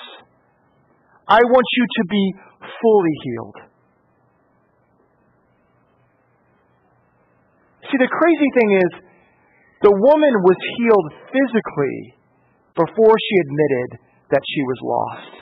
I 1.28 1.40
want 1.44 1.66
you 1.76 1.84
to 1.84 2.04
be 2.08 2.24
fully 2.80 3.16
healed. 3.24 3.71
See, 7.92 8.00
the 8.00 8.08
crazy 8.08 8.50
thing 8.56 8.70
is, 8.72 8.92
the 9.84 9.92
woman 9.92 10.34
was 10.40 10.56
healed 10.80 11.08
physically 11.28 12.16
before 12.72 13.14
she 13.20 13.36
admitted 13.44 14.00
that 14.32 14.40
she 14.48 14.62
was 14.64 14.78
lost. 14.80 15.32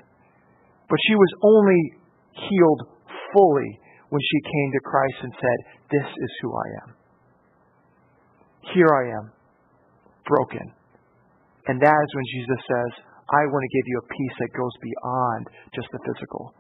But 0.91 0.99
she 1.07 1.15
was 1.15 1.33
only 1.47 1.83
healed 2.35 2.83
fully 3.31 3.71
when 4.11 4.19
she 4.19 4.39
came 4.43 4.69
to 4.75 4.83
Christ 4.83 5.19
and 5.23 5.35
said, 5.39 5.59
This 5.95 6.09
is 6.11 6.33
who 6.43 6.51
I 6.51 6.69
am. 6.83 6.91
Here 8.75 8.91
I 8.91 9.05
am, 9.15 9.31
broken. 10.27 10.75
And 11.71 11.79
that 11.79 11.95
is 12.03 12.11
when 12.19 12.27
Jesus 12.35 12.61
says, 12.67 12.91
I 13.31 13.47
want 13.47 13.63
to 13.63 13.77
give 13.79 13.87
you 13.87 13.99
a 14.03 14.11
peace 14.11 14.37
that 14.43 14.59
goes 14.59 14.75
beyond 14.83 15.43
just 15.71 15.87
the 15.95 16.03
physical. 16.03 16.51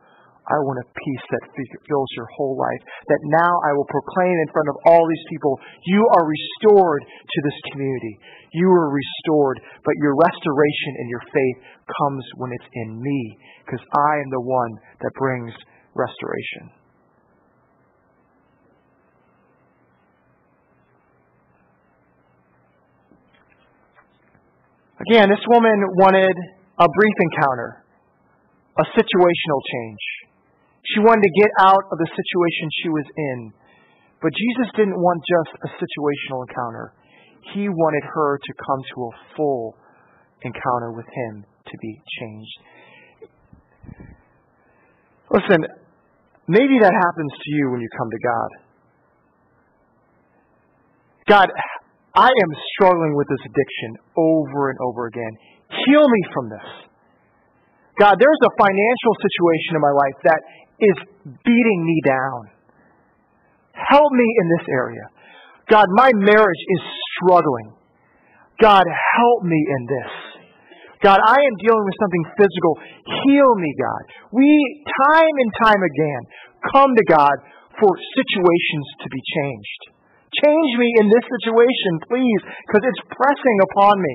I 0.50 0.58
want 0.66 0.82
a 0.82 0.88
peace 0.90 1.26
that 1.30 1.46
fills 1.86 2.10
your 2.18 2.26
whole 2.34 2.58
life. 2.58 2.82
That 3.06 3.22
now 3.22 3.54
I 3.62 3.70
will 3.78 3.86
proclaim 3.86 4.34
in 4.34 4.50
front 4.50 4.66
of 4.66 4.76
all 4.90 5.06
these 5.06 5.26
people, 5.30 5.54
you 5.86 6.02
are 6.10 6.26
restored 6.26 7.02
to 7.06 7.38
this 7.46 7.58
community. 7.70 8.18
You 8.50 8.66
are 8.66 8.90
restored, 8.90 9.62
but 9.86 9.94
your 10.02 10.18
restoration 10.18 10.92
and 10.98 11.06
your 11.06 11.22
faith 11.30 11.58
comes 11.86 12.24
when 12.42 12.50
it's 12.50 12.66
in 12.74 12.98
me, 12.98 13.38
because 13.62 13.82
I 13.94 14.18
am 14.18 14.28
the 14.34 14.42
one 14.42 14.72
that 15.06 15.14
brings 15.14 15.54
restoration. 15.94 16.74
Again, 25.08 25.30
this 25.30 25.46
woman 25.48 25.78
wanted 25.96 26.34
a 26.78 26.86
brief 26.90 27.16
encounter, 27.30 27.84
a 28.76 28.84
situational 28.98 29.60
change. 29.62 30.29
She 30.84 31.00
wanted 31.00 31.22
to 31.22 31.32
get 31.36 31.50
out 31.60 31.84
of 31.92 31.96
the 31.98 32.08
situation 32.08 32.64
she 32.82 32.88
was 32.88 33.06
in. 33.16 33.38
But 34.22 34.32
Jesus 34.36 34.68
didn't 34.76 35.00
want 35.00 35.20
just 35.24 35.52
a 35.64 35.68
situational 35.80 36.44
encounter. 36.48 36.92
He 37.52 37.68
wanted 37.68 38.04
her 38.04 38.36
to 38.36 38.52
come 38.64 38.80
to 38.94 38.98
a 39.08 39.12
full 39.36 39.76
encounter 40.42 40.92
with 40.92 41.08
Him 41.08 41.44
to 41.44 41.74
be 41.80 41.92
changed. 42.20 42.58
Listen, 45.30 45.60
maybe 46.48 46.76
that 46.80 46.92
happens 46.92 47.32
to 47.32 47.48
you 47.54 47.70
when 47.70 47.80
you 47.80 47.88
come 47.96 48.10
to 48.10 48.20
God. 48.20 48.50
God, 51.28 51.48
I 52.14 52.26
am 52.26 52.50
struggling 52.74 53.14
with 53.14 53.28
this 53.30 53.38
addiction 53.46 53.90
over 54.18 54.70
and 54.70 54.78
over 54.82 55.06
again. 55.06 55.30
Heal 55.70 56.02
me 56.02 56.22
from 56.34 56.50
this. 56.50 56.68
God, 58.00 58.16
there's 58.18 58.42
a 58.42 58.52
financial 58.58 59.14
situation 59.22 59.78
in 59.78 59.82
my 59.84 59.94
life 59.94 60.18
that 60.24 60.40
is 60.80 60.96
beating 61.44 61.80
me 61.84 61.98
down. 62.06 62.40
Help 63.76 64.10
me 64.12 64.24
in 64.24 64.46
this 64.58 64.66
area. 64.72 65.06
God, 65.70 65.86
my 65.94 66.10
marriage 66.14 66.64
is 66.68 66.82
struggling. 67.16 67.72
God, 68.60 68.84
help 68.84 69.40
me 69.44 69.56
in 69.56 69.82
this. 69.86 70.12
God, 71.00 71.16
I 71.24 71.38
am 71.38 71.54
dealing 71.64 71.84
with 71.86 71.96
something 71.96 72.24
physical. 72.36 72.72
Heal 73.24 73.52
me, 73.56 73.72
God. 73.80 74.02
We, 74.36 74.50
time 75.08 75.34
and 75.40 75.50
time 75.64 75.80
again, 75.80 76.22
come 76.68 76.92
to 76.92 77.04
God 77.08 77.36
for 77.80 77.88
situations 77.88 78.86
to 79.00 79.06
be 79.08 79.22
changed. 79.24 79.80
Change 80.44 80.70
me 80.76 80.88
in 81.00 81.06
this 81.08 81.24
situation, 81.24 81.92
please, 82.04 82.40
because 82.68 82.84
it's 82.84 83.02
pressing 83.16 83.58
upon 83.72 83.96
me. 83.96 84.14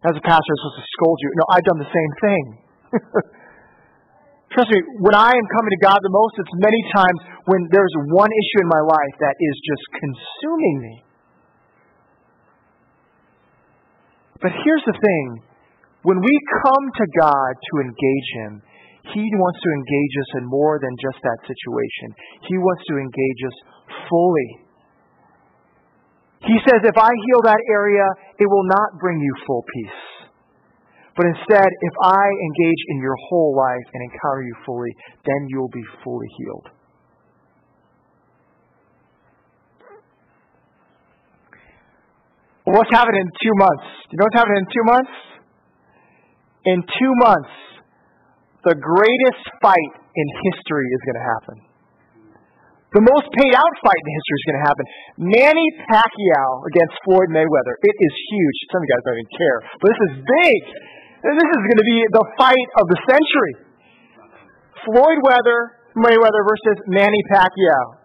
As 0.00 0.16
a 0.16 0.24
pastor, 0.24 0.48
I'm 0.48 0.60
supposed 0.64 0.80
to 0.80 0.88
scold 0.96 1.18
you. 1.20 1.28
No, 1.36 1.44
I've 1.52 1.66
done 1.68 1.80
the 1.84 1.92
same 1.92 2.12
thing. 2.24 2.44
Trust 4.50 4.66
me, 4.74 4.82
when 4.98 5.14
I 5.14 5.30
am 5.30 5.46
coming 5.54 5.72
to 5.78 5.82
God 5.86 5.98
the 6.02 6.10
most, 6.10 6.34
it's 6.42 6.56
many 6.58 6.82
times 6.90 7.18
when 7.46 7.70
there's 7.70 7.94
one 8.10 8.30
issue 8.34 8.60
in 8.66 8.68
my 8.68 8.82
life 8.82 9.14
that 9.22 9.36
is 9.38 9.56
just 9.62 9.84
consuming 9.94 10.76
me. 10.82 10.94
But 14.42 14.50
here's 14.50 14.82
the 14.90 14.98
thing 14.98 15.26
when 16.02 16.18
we 16.18 16.34
come 16.66 16.84
to 16.98 17.06
God 17.14 17.52
to 17.54 17.74
engage 17.78 18.28
Him, 18.42 18.52
He 19.14 19.22
wants 19.22 19.60
to 19.62 19.70
engage 19.70 20.14
us 20.18 20.30
in 20.42 20.44
more 20.50 20.82
than 20.82 20.98
just 20.98 21.22
that 21.22 21.40
situation. 21.46 22.08
He 22.50 22.56
wants 22.58 22.82
to 22.90 22.94
engage 22.98 23.40
us 23.46 23.56
fully. 24.10 24.50
He 26.42 26.56
says, 26.66 26.80
if 26.88 26.96
I 26.96 27.12
heal 27.12 27.40
that 27.44 27.62
area, 27.70 28.08
it 28.40 28.48
will 28.48 28.66
not 28.66 28.98
bring 28.98 29.20
you 29.20 29.34
full 29.46 29.62
peace. 29.62 30.19
But 31.16 31.26
instead, 31.26 31.66
if 31.66 31.94
I 32.02 32.24
engage 32.24 32.82
in 32.88 33.02
your 33.02 33.16
whole 33.28 33.56
life 33.56 33.86
and 33.92 34.00
encounter 34.02 34.42
you 34.42 34.54
fully, 34.64 34.94
then 35.26 35.48
you'll 35.48 35.72
be 35.72 35.84
fully 36.04 36.28
healed. 36.38 36.68
What's 42.64 42.90
happening 42.94 43.26
in 43.26 43.30
two 43.34 43.54
months? 43.58 43.86
Do 44.06 44.14
you 44.14 44.16
know 44.22 44.26
what's 44.30 44.38
happening 44.38 44.62
in 44.62 44.68
two 44.70 44.86
months? 44.86 45.14
In 46.70 46.78
two 46.86 47.12
months, 47.18 47.54
the 48.62 48.76
greatest 48.78 49.44
fight 49.58 49.92
in 50.14 50.26
history 50.46 50.86
is 50.86 51.00
going 51.02 51.18
to 51.18 51.26
happen. 51.26 51.56
The 52.90 53.02
most 53.06 53.26
paid 53.38 53.54
out 53.54 53.74
fight 53.82 54.02
in 54.02 54.10
history 54.14 54.36
is 54.38 54.44
going 54.50 54.58
to 54.58 54.66
happen. 54.66 54.84
Manny 55.34 55.68
Pacquiao 55.86 56.66
against 56.66 56.94
Floyd 57.06 57.30
Mayweather. 57.30 57.74
It 57.86 57.96
is 57.96 58.14
huge. 58.34 58.56
Some 58.70 58.82
of 58.82 58.84
you 58.86 58.90
guys 58.94 59.02
don't 59.06 59.18
even 59.18 59.32
care, 59.34 59.58
but 59.78 59.86
this 59.90 60.00
is 60.06 60.12
big. 60.22 60.60
This 61.20 61.36
is 61.36 61.62
going 61.68 61.80
to 61.84 61.84
be 61.84 62.00
the 62.16 62.26
fight 62.40 62.68
of 62.80 62.88
the 62.88 62.96
century. 63.04 63.54
Floyd 64.88 65.20
Weather, 65.20 65.76
Mayweather 65.92 66.42
versus 66.48 66.80
Manny 66.88 67.20
Pacquiao. 67.28 68.00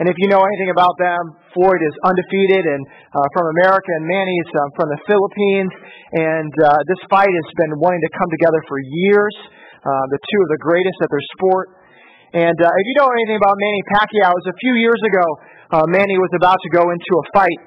And 0.00 0.08
if 0.08 0.16
you 0.16 0.32
know 0.32 0.40
anything 0.40 0.72
about 0.72 0.96
them, 0.96 1.36
Floyd 1.52 1.80
is 1.84 1.92
undefeated 2.00 2.64
and 2.64 2.80
uh, 3.12 3.28
from 3.36 3.52
America, 3.60 3.92
and 4.00 4.08
Manny's 4.08 4.48
um, 4.56 4.68
from 4.72 4.88
the 4.88 5.00
Philippines. 5.04 5.72
And 6.16 6.52
uh, 6.64 6.80
this 6.88 7.00
fight 7.12 7.28
has 7.28 7.48
been 7.60 7.76
wanting 7.76 8.00
to 8.00 8.12
come 8.16 8.28
together 8.32 8.60
for 8.72 8.80
years. 8.80 9.36
Uh, 9.84 10.04
the 10.08 10.20
two 10.20 10.40
of 10.40 10.48
the 10.56 10.60
greatest 10.64 10.96
at 11.04 11.12
their 11.12 11.26
sport. 11.36 11.76
And 12.32 12.56
uh, 12.56 12.72
if 12.72 12.84
you 12.88 12.96
know 12.96 13.12
anything 13.12 13.36
about 13.36 13.52
Manny 13.60 13.84
Pacquiao, 13.92 14.32
it 14.32 14.38
was 14.40 14.48
a 14.48 14.58
few 14.64 14.80
years 14.80 15.00
ago. 15.04 15.26
Uh, 15.76 15.84
Manny 15.92 16.16
was 16.16 16.32
about 16.40 16.56
to 16.56 16.70
go 16.72 16.88
into 16.88 17.12
a 17.20 17.24
fight, 17.36 17.60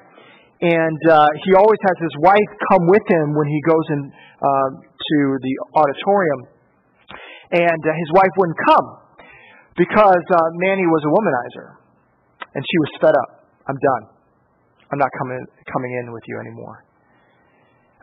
and 0.60 1.00
uh, 1.08 1.24
he 1.40 1.56
always 1.56 1.80
has 1.88 1.96
his 2.04 2.16
wife 2.20 2.50
come 2.68 2.84
with 2.84 3.04
him 3.08 3.32
when 3.32 3.48
he 3.48 3.60
goes 3.64 3.86
in 3.96 4.00
uh, 4.12 4.68
to 4.84 5.18
the 5.40 5.54
auditorium, 5.72 6.40
and 7.56 7.80
uh, 7.80 7.90
his 7.96 8.10
wife 8.12 8.32
wouldn't 8.36 8.60
come 8.68 8.86
because 9.80 10.24
uh, 10.28 10.38
Manny 10.60 10.84
was 10.84 11.02
a 11.04 11.10
womanizer, 11.10 11.68
and 12.52 12.60
she 12.60 12.76
was 12.84 12.90
fed 13.00 13.16
up. 13.16 13.30
I'm 13.64 13.80
done. 13.80 14.04
I'm 14.92 15.00
not 15.00 15.08
coming 15.16 15.40
coming 15.72 15.92
in 15.96 16.12
with 16.12 16.24
you 16.28 16.36
anymore. 16.44 16.84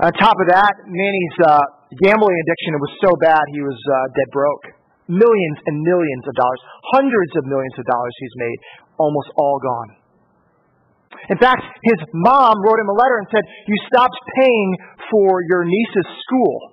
On 0.02 0.14
top 0.14 0.38
of 0.38 0.48
that, 0.50 0.74
Manny's 0.86 1.38
uh, 1.46 1.62
gambling 2.06 2.38
addiction 2.38 2.74
was 2.82 2.94
so 3.02 3.12
bad 3.22 3.42
he 3.54 3.62
was 3.62 3.78
uh, 3.78 3.96
dead 4.18 4.30
broke. 4.34 4.66
Millions 5.10 5.58
and 5.66 5.76
millions 5.82 6.24
of 6.28 6.34
dollars, 6.36 6.62
hundreds 6.94 7.34
of 7.38 7.44
millions 7.48 7.76
of 7.80 7.86
dollars 7.86 8.14
he's 8.20 8.38
made, 8.38 8.60
almost 9.00 9.30
all 9.38 9.58
gone. 9.58 9.90
In 11.30 11.38
fact, 11.38 11.62
his 11.84 12.00
mom 12.14 12.56
wrote 12.64 12.80
him 12.80 12.90
a 12.90 12.98
letter 12.98 13.18
and 13.20 13.28
said, 13.32 13.44
You 13.68 13.76
stopped 13.94 14.18
paying 14.40 14.78
for 15.12 15.42
your 15.50 15.66
niece's 15.66 16.10
school. 16.26 16.72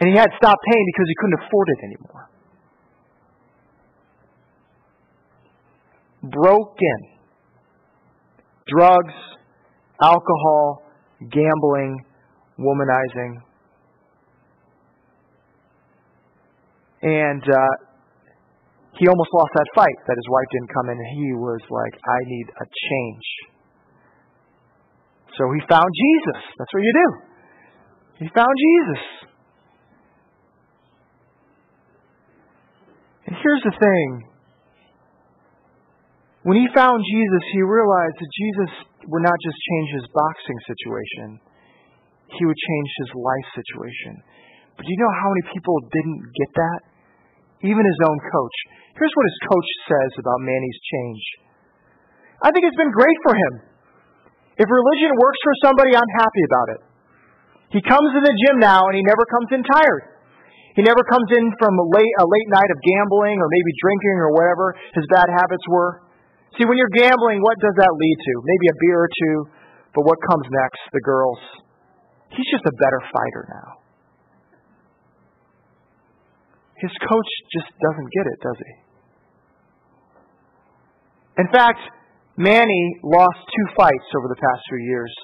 And 0.00 0.10
he 0.10 0.16
had 0.16 0.30
stopped 0.36 0.62
paying 0.70 0.86
because 0.86 1.06
he 1.08 1.14
couldn't 1.20 1.38
afford 1.46 1.68
it 1.68 1.80
anymore. 1.84 2.28
Broken. 6.22 6.98
Drugs, 8.66 9.14
alcohol, 10.02 10.82
gambling, 11.30 12.04
womanizing. 12.58 13.42
And 17.02 17.42
uh, 17.42 17.91
he 19.00 19.08
almost 19.08 19.32
lost 19.32 19.52
that 19.56 19.68
fight 19.74 19.98
that 20.06 20.16
his 20.16 20.28
wife 20.28 20.48
didn't 20.52 20.72
come 20.72 20.86
in, 20.92 20.96
and 21.00 21.10
he 21.16 21.32
was 21.32 21.62
like, 21.72 21.94
I 21.96 22.18
need 22.28 22.46
a 22.60 22.66
change. 22.68 23.28
So 25.38 25.48
he 25.56 25.60
found 25.64 25.88
Jesus. 25.88 26.40
That's 26.60 26.72
what 26.72 26.84
you 26.84 26.92
do. 26.92 27.08
He 28.20 28.28
found 28.36 28.52
Jesus. 28.52 29.02
And 33.26 33.34
here's 33.40 33.64
the 33.64 33.72
thing. 33.80 34.08
When 36.44 36.58
he 36.58 36.68
found 36.74 37.00
Jesus, 37.00 37.42
he 37.54 37.62
realized 37.62 38.18
that 38.18 38.30
Jesus 38.34 38.70
would 39.08 39.24
not 39.24 39.38
just 39.40 39.56
change 39.56 39.88
his 39.94 40.06
boxing 40.12 40.58
situation, 40.68 41.28
he 42.28 42.44
would 42.44 42.58
change 42.58 42.90
his 43.00 43.10
life 43.16 43.48
situation. 43.56 44.20
But 44.76 44.84
do 44.84 44.90
you 44.92 45.00
know 45.00 45.14
how 45.16 45.28
many 45.32 45.44
people 45.54 45.76
didn't 45.88 46.20
get 46.34 46.50
that? 46.60 46.80
Even 47.62 47.82
his 47.86 48.00
own 48.02 48.18
coach. 48.30 48.56
Here's 48.98 49.14
what 49.14 49.30
his 49.30 49.40
coach 49.46 49.68
says 49.88 50.12
about 50.18 50.42
Manny's 50.42 50.80
change. 50.82 51.22
I 52.42 52.50
think 52.50 52.66
it's 52.66 52.78
been 52.78 52.90
great 52.90 53.18
for 53.22 53.34
him. 53.38 53.52
If 54.58 54.66
religion 54.68 55.12
works 55.16 55.40
for 55.40 55.54
somebody, 55.64 55.94
I'm 55.94 56.12
happy 56.18 56.42
about 56.44 56.68
it. 56.76 56.80
He 57.72 57.80
comes 57.80 58.08
to 58.12 58.20
the 58.20 58.34
gym 58.46 58.60
now 58.60 58.84
and 58.90 58.94
he 58.98 59.04
never 59.06 59.24
comes 59.24 59.48
in 59.54 59.64
tired. 59.64 60.12
He 60.76 60.82
never 60.84 61.00
comes 61.04 61.28
in 61.36 61.52
from 61.56 61.72
a 61.76 61.86
late, 61.96 62.14
a 62.20 62.26
late 62.26 62.48
night 62.52 62.70
of 62.72 62.78
gambling 62.80 63.36
or 63.40 63.48
maybe 63.48 63.72
drinking 63.80 64.16
or 64.20 64.30
whatever 64.36 64.76
his 64.92 65.06
bad 65.08 65.28
habits 65.28 65.64
were. 65.68 66.04
See, 66.56 66.68
when 66.68 66.76
you're 66.76 66.92
gambling, 66.92 67.40
what 67.40 67.56
does 67.60 67.76
that 67.80 67.92
lead 67.96 68.18
to? 68.20 68.34
Maybe 68.44 68.66
a 68.68 68.76
beer 68.76 68.98
or 69.08 69.12
two, 69.12 69.36
but 69.96 70.04
what 70.04 70.20
comes 70.28 70.44
next? 70.52 70.80
The 70.92 71.00
girls. 71.00 71.40
He's 72.32 72.48
just 72.52 72.64
a 72.64 72.74
better 72.76 73.00
fighter 73.08 73.44
now. 73.48 73.81
His 76.82 76.90
coach 77.06 77.30
just 77.54 77.70
doesn't 77.78 78.10
get 78.10 78.26
it, 78.26 78.38
does 78.42 78.58
he? 78.58 78.72
In 81.38 81.48
fact, 81.54 81.78
Manny 82.36 82.98
lost 83.06 83.38
two 83.38 83.66
fights 83.78 84.08
over 84.18 84.26
the 84.26 84.34
past 84.34 84.60
few 84.66 84.82
years. 84.82 85.14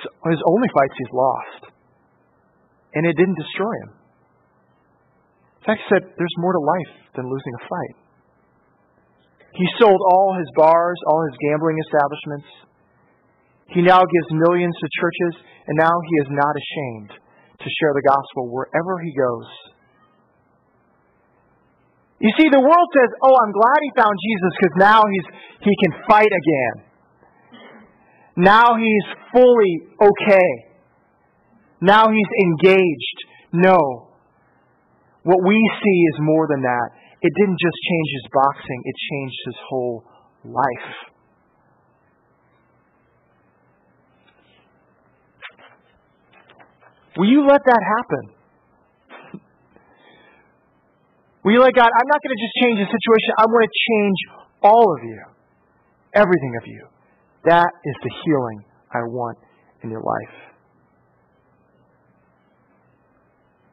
So 0.00 0.08
his 0.32 0.40
only 0.48 0.68
fights 0.72 0.96
he's 0.96 1.12
lost. 1.12 1.76
And 2.96 3.04
it 3.04 3.20
didn't 3.20 3.36
destroy 3.36 3.74
him. 3.84 3.90
In 5.60 5.64
fact, 5.68 5.80
he 5.84 5.88
said, 5.92 6.08
there's 6.16 6.38
more 6.40 6.56
to 6.56 6.64
life 6.64 6.94
than 7.14 7.28
losing 7.28 7.54
a 7.60 7.62
fight. 7.68 7.96
He 9.52 9.66
sold 9.76 10.00
all 10.08 10.34
his 10.40 10.48
bars, 10.56 10.98
all 11.06 11.20
his 11.28 11.36
gambling 11.36 11.76
establishments. 11.84 12.48
He 13.76 13.82
now 13.82 14.00
gives 14.00 14.40
millions 14.48 14.72
to 14.72 14.88
churches, 14.88 15.44
and 15.68 15.76
now 15.76 15.92
he 15.92 16.14
is 16.24 16.30
not 16.32 16.54
ashamed 16.56 17.12
to 17.60 17.68
share 17.76 17.92
the 17.92 18.08
gospel 18.08 18.48
wherever 18.48 18.98
he 19.04 19.12
goes. 19.12 19.46
You 22.20 22.30
see, 22.38 22.48
the 22.52 22.60
world 22.60 22.88
says, 22.92 23.10
"Oh, 23.22 23.32
I'm 23.32 23.52
glad 23.52 23.78
he 23.80 23.90
found 23.96 24.14
Jesus 24.20 24.52
because 24.60 24.76
now 24.76 25.02
he's 25.08 25.26
he 25.60 25.72
can 25.84 25.92
fight 26.08 26.28
again. 26.28 26.74
Now 28.36 28.76
he's 28.76 29.06
fully 29.32 29.88
okay. 30.00 30.50
Now 31.80 32.08
he's 32.08 32.32
engaged." 32.44 33.18
No. 33.52 34.08
What 35.22 35.44
we 35.44 35.56
see 35.82 35.98
is 36.14 36.16
more 36.20 36.46
than 36.48 36.62
that. 36.62 36.88
It 37.22 37.32
didn't 37.36 37.58
just 37.60 37.76
change 37.76 38.08
his 38.22 38.30
boxing, 38.32 38.80
it 38.84 38.96
changed 39.12 39.40
his 39.46 39.56
whole 39.68 40.04
life. 40.44 41.10
Will 47.18 47.28
you 47.28 47.46
let 47.46 47.60
that 47.66 47.82
happen? 47.98 48.39
Will 51.44 51.56
you 51.56 51.60
let 51.60 51.72
God, 51.72 51.88
I'm 51.88 52.08
not 52.08 52.20
going 52.20 52.36
to 52.36 52.42
just 52.42 52.56
change 52.60 52.76
the 52.84 52.88
situation, 52.90 53.30
I 53.40 53.44
want 53.48 53.64
to 53.64 53.72
change 53.72 54.18
all 54.62 54.86
of 54.92 55.00
you. 55.04 55.20
Everything 56.12 56.52
of 56.60 56.66
you. 56.66 56.82
That 57.48 57.70
is 57.84 57.96
the 58.02 58.12
healing 58.24 58.64
I 58.92 59.00
want 59.08 59.38
in 59.82 59.90
your 59.90 60.02
life. 60.02 60.36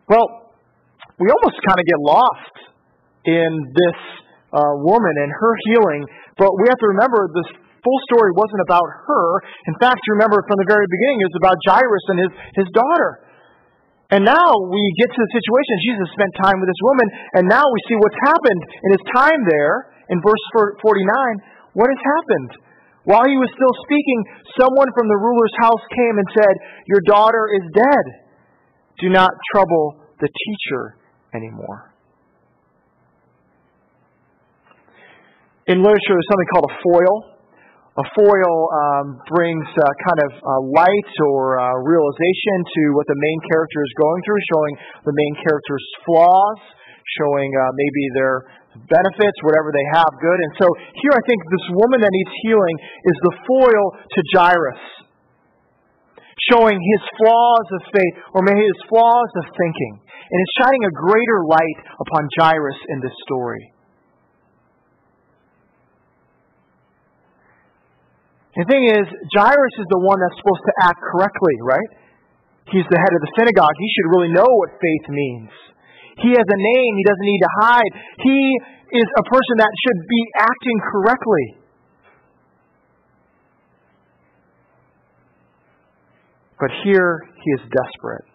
Well, 0.08 0.56
we 1.20 1.28
almost 1.28 1.60
kind 1.68 1.76
of 1.76 1.86
get 1.86 2.00
lost 2.00 2.56
in 3.28 3.52
this 3.76 4.00
uh, 4.56 4.80
woman 4.80 5.14
and 5.20 5.30
her 5.36 5.54
healing, 5.68 6.08
but 6.40 6.56
we 6.56 6.72
have 6.72 6.80
to 6.80 6.90
remember 6.96 7.28
this 7.36 7.52
full 7.84 8.00
story 8.08 8.32
wasn't 8.32 8.64
about 8.64 8.88
her. 8.88 9.26
In 9.68 9.76
fact, 9.84 10.00
remember 10.16 10.40
from 10.48 10.56
the 10.64 10.70
very 10.72 10.88
beginning, 10.88 11.20
it 11.20 11.28
was 11.36 11.40
about 11.44 11.58
Jairus 11.68 12.06
and 12.08 12.18
his, 12.24 12.32
his 12.64 12.68
daughter. 12.72 13.27
And 14.08 14.24
now 14.24 14.48
we 14.72 14.82
get 14.96 15.12
to 15.12 15.20
the 15.20 15.32
situation. 15.36 15.74
Jesus 15.84 16.08
spent 16.16 16.32
time 16.40 16.58
with 16.64 16.72
this 16.72 16.84
woman, 16.84 17.08
and 17.36 17.44
now 17.52 17.64
we 17.64 17.80
see 17.92 17.98
what's 18.00 18.22
happened 18.24 18.62
in 18.64 18.90
his 18.96 19.06
time 19.12 19.42
there 19.52 19.92
in 20.08 20.24
verse 20.24 20.44
49. 20.80 20.80
What 21.76 21.92
has 21.92 22.00
happened? 22.00 22.64
While 23.04 23.28
he 23.28 23.36
was 23.36 23.52
still 23.52 23.76
speaking, 23.84 24.20
someone 24.56 24.88
from 24.96 25.08
the 25.08 25.20
ruler's 25.20 25.56
house 25.60 25.84
came 25.92 26.16
and 26.20 26.28
said, 26.36 26.54
Your 26.88 27.04
daughter 27.04 27.52
is 27.52 27.64
dead. 27.76 28.06
Do 29.00 29.08
not 29.12 29.32
trouble 29.52 30.00
the 30.20 30.28
teacher 30.28 30.96
anymore. 31.36 31.92
In 35.68 35.84
literature, 35.84 36.16
there's 36.16 36.30
something 36.32 36.52
called 36.56 36.72
a 36.72 36.76
foil 36.80 37.37
a 37.98 38.06
foil 38.14 38.56
um, 38.70 39.18
brings 39.26 39.66
uh, 39.74 39.82
kind 40.06 40.22
of 40.30 40.32
uh, 40.38 40.50
light 40.70 41.12
or 41.34 41.58
uh, 41.58 41.66
realization 41.82 42.58
to 42.62 42.82
what 42.94 43.10
the 43.10 43.18
main 43.18 43.40
character 43.50 43.82
is 43.82 43.94
going 43.98 44.22
through, 44.22 44.42
showing 44.54 44.74
the 45.02 45.16
main 45.18 45.34
character's 45.42 45.86
flaws, 46.06 46.62
showing 47.18 47.50
uh, 47.58 47.74
maybe 47.74 48.04
their 48.14 48.36
benefits, 48.86 49.38
whatever 49.42 49.74
they 49.74 49.88
have, 49.98 50.12
good. 50.22 50.38
And 50.38 50.54
so 50.62 50.70
here 51.02 51.14
I 51.18 51.24
think 51.26 51.42
this 51.50 51.68
woman 51.74 52.06
that 52.06 52.14
needs 52.14 52.34
healing 52.46 52.78
is 53.10 53.18
the 53.26 53.34
foil 53.50 53.86
to 53.98 54.20
Jairus, 54.38 54.84
showing 56.54 56.78
his 56.78 57.02
flaws 57.18 57.68
of 57.74 57.82
faith 57.90 58.16
or 58.38 58.46
maybe 58.46 58.62
his 58.62 58.82
flaws 58.86 59.32
of 59.42 59.50
thinking. 59.58 60.06
And 60.06 60.38
it's 60.38 60.56
shining 60.62 60.86
a 60.86 60.94
greater 60.94 61.50
light 61.50 61.80
upon 61.98 62.30
Jairus 62.38 62.78
in 62.94 63.02
this 63.02 63.16
story. 63.26 63.74
The 68.56 68.66
thing 68.66 68.90
is, 68.90 69.06
Jairus 69.36 69.76
is 69.78 69.88
the 69.92 70.02
one 70.02 70.18
that's 70.18 70.38
supposed 70.40 70.66
to 70.66 70.76
act 70.88 71.00
correctly, 71.14 71.56
right? 71.62 71.90
He's 72.72 72.88
the 72.90 73.00
head 73.00 73.14
of 73.14 73.22
the 73.22 73.32
synagogue. 73.38 73.76
He 73.78 73.90
should 73.92 74.10
really 74.16 74.32
know 74.34 74.48
what 74.48 74.76
faith 74.80 75.06
means. 75.12 75.52
He 76.24 76.32
has 76.34 76.48
a 76.48 76.60
name 76.60 76.92
he 76.98 77.06
doesn't 77.06 77.28
need 77.28 77.44
to 77.44 77.54
hide. 77.62 77.92
He 78.24 78.40
is 78.98 79.08
a 79.20 79.24
person 79.24 79.56
that 79.62 79.72
should 79.86 80.00
be 80.08 80.22
acting 80.40 80.78
correctly. 80.90 81.48
But 86.60 86.72
here 86.84 87.30
he 87.38 87.50
is 87.62 87.62
desperate. 87.70 88.26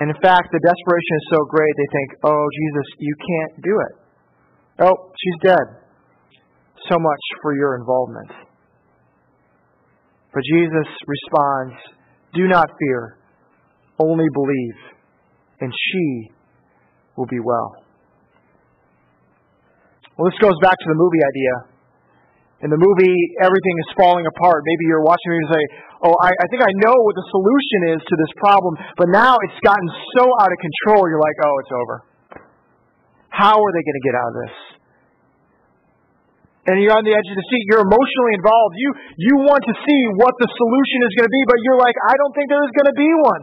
And 0.00 0.08
in 0.08 0.16
fact, 0.24 0.48
the 0.52 0.60
desperation 0.60 1.14
is 1.20 1.26
so 1.36 1.44
great, 1.44 1.72
they 1.76 1.90
think, 1.92 2.08
oh, 2.24 2.44
Jesus, 2.48 2.86
you 2.98 3.14
can't 3.16 3.54
do 3.62 3.74
it. 3.80 3.94
Oh, 4.88 5.12
she's 5.16 5.38
dead 5.44 5.85
so 6.88 6.98
much 6.98 7.24
for 7.42 7.54
your 7.56 7.76
involvement. 7.76 8.30
But 10.32 10.42
Jesus 10.44 10.88
responds, 11.06 11.74
Do 12.34 12.46
not 12.46 12.68
fear, 12.78 13.16
only 13.98 14.26
believe, 14.34 14.78
and 15.60 15.72
she 15.72 16.30
will 17.16 17.26
be 17.26 17.40
well. 17.40 17.86
Well, 20.16 20.28
this 20.28 20.38
goes 20.40 20.56
back 20.60 20.76
to 20.76 20.88
the 20.88 20.96
movie 20.96 21.20
idea. 21.24 21.54
In 22.64 22.72
the 22.72 22.80
movie, 22.80 23.16
everything 23.44 23.76
is 23.84 23.88
falling 24.00 24.24
apart. 24.24 24.64
Maybe 24.64 24.88
you're 24.88 25.04
watching 25.04 25.28
me 25.28 25.38
and 25.44 25.50
say, 25.52 25.64
Oh, 26.08 26.16
I, 26.20 26.28
I 26.28 26.46
think 26.48 26.60
I 26.60 26.72
know 26.84 26.92
what 26.92 27.16
the 27.16 27.26
solution 27.32 27.96
is 27.96 28.00
to 28.04 28.14
this 28.16 28.32
problem, 28.40 28.76
but 28.96 29.08
now 29.12 29.36
it's 29.44 29.60
gotten 29.60 29.88
so 30.16 30.24
out 30.40 30.48
of 30.48 30.58
control, 30.60 31.04
you're 31.08 31.20
like, 31.20 31.36
Oh, 31.44 31.54
it's 31.60 31.72
over. 31.72 31.96
How 33.28 33.60
are 33.60 33.72
they 33.76 33.84
going 33.84 34.00
to 34.00 34.06
get 34.08 34.16
out 34.16 34.30
of 34.32 34.36
this? 34.44 34.75
And 36.66 36.82
you're 36.82 36.94
on 36.98 37.06
the 37.06 37.14
edge 37.14 37.28
of 37.30 37.36
the 37.38 37.46
seat. 37.46 37.62
You're 37.70 37.86
emotionally 37.86 38.34
involved. 38.34 38.74
You 38.74 38.90
you 39.22 39.34
want 39.46 39.62
to 39.70 39.74
see 39.86 40.00
what 40.18 40.34
the 40.42 40.50
solution 40.50 40.98
is 41.06 41.12
going 41.14 41.28
to 41.30 41.34
be, 41.34 41.42
but 41.46 41.58
you're 41.62 41.78
like, 41.78 41.94
I 41.94 42.14
don't 42.18 42.34
think 42.34 42.50
there 42.50 42.64
is 42.66 42.72
going 42.74 42.90
to 42.90 42.98
be 42.98 43.10
one. 43.22 43.42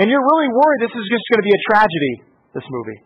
And 0.00 0.04
you're 0.08 0.24
really 0.24 0.48
worried 0.52 0.80
this 0.84 0.96
is 0.96 1.06
just 1.08 1.24
going 1.32 1.40
to 1.40 1.48
be 1.48 1.56
a 1.56 1.62
tragedy, 1.68 2.14
this 2.52 2.66
movie. 2.68 3.00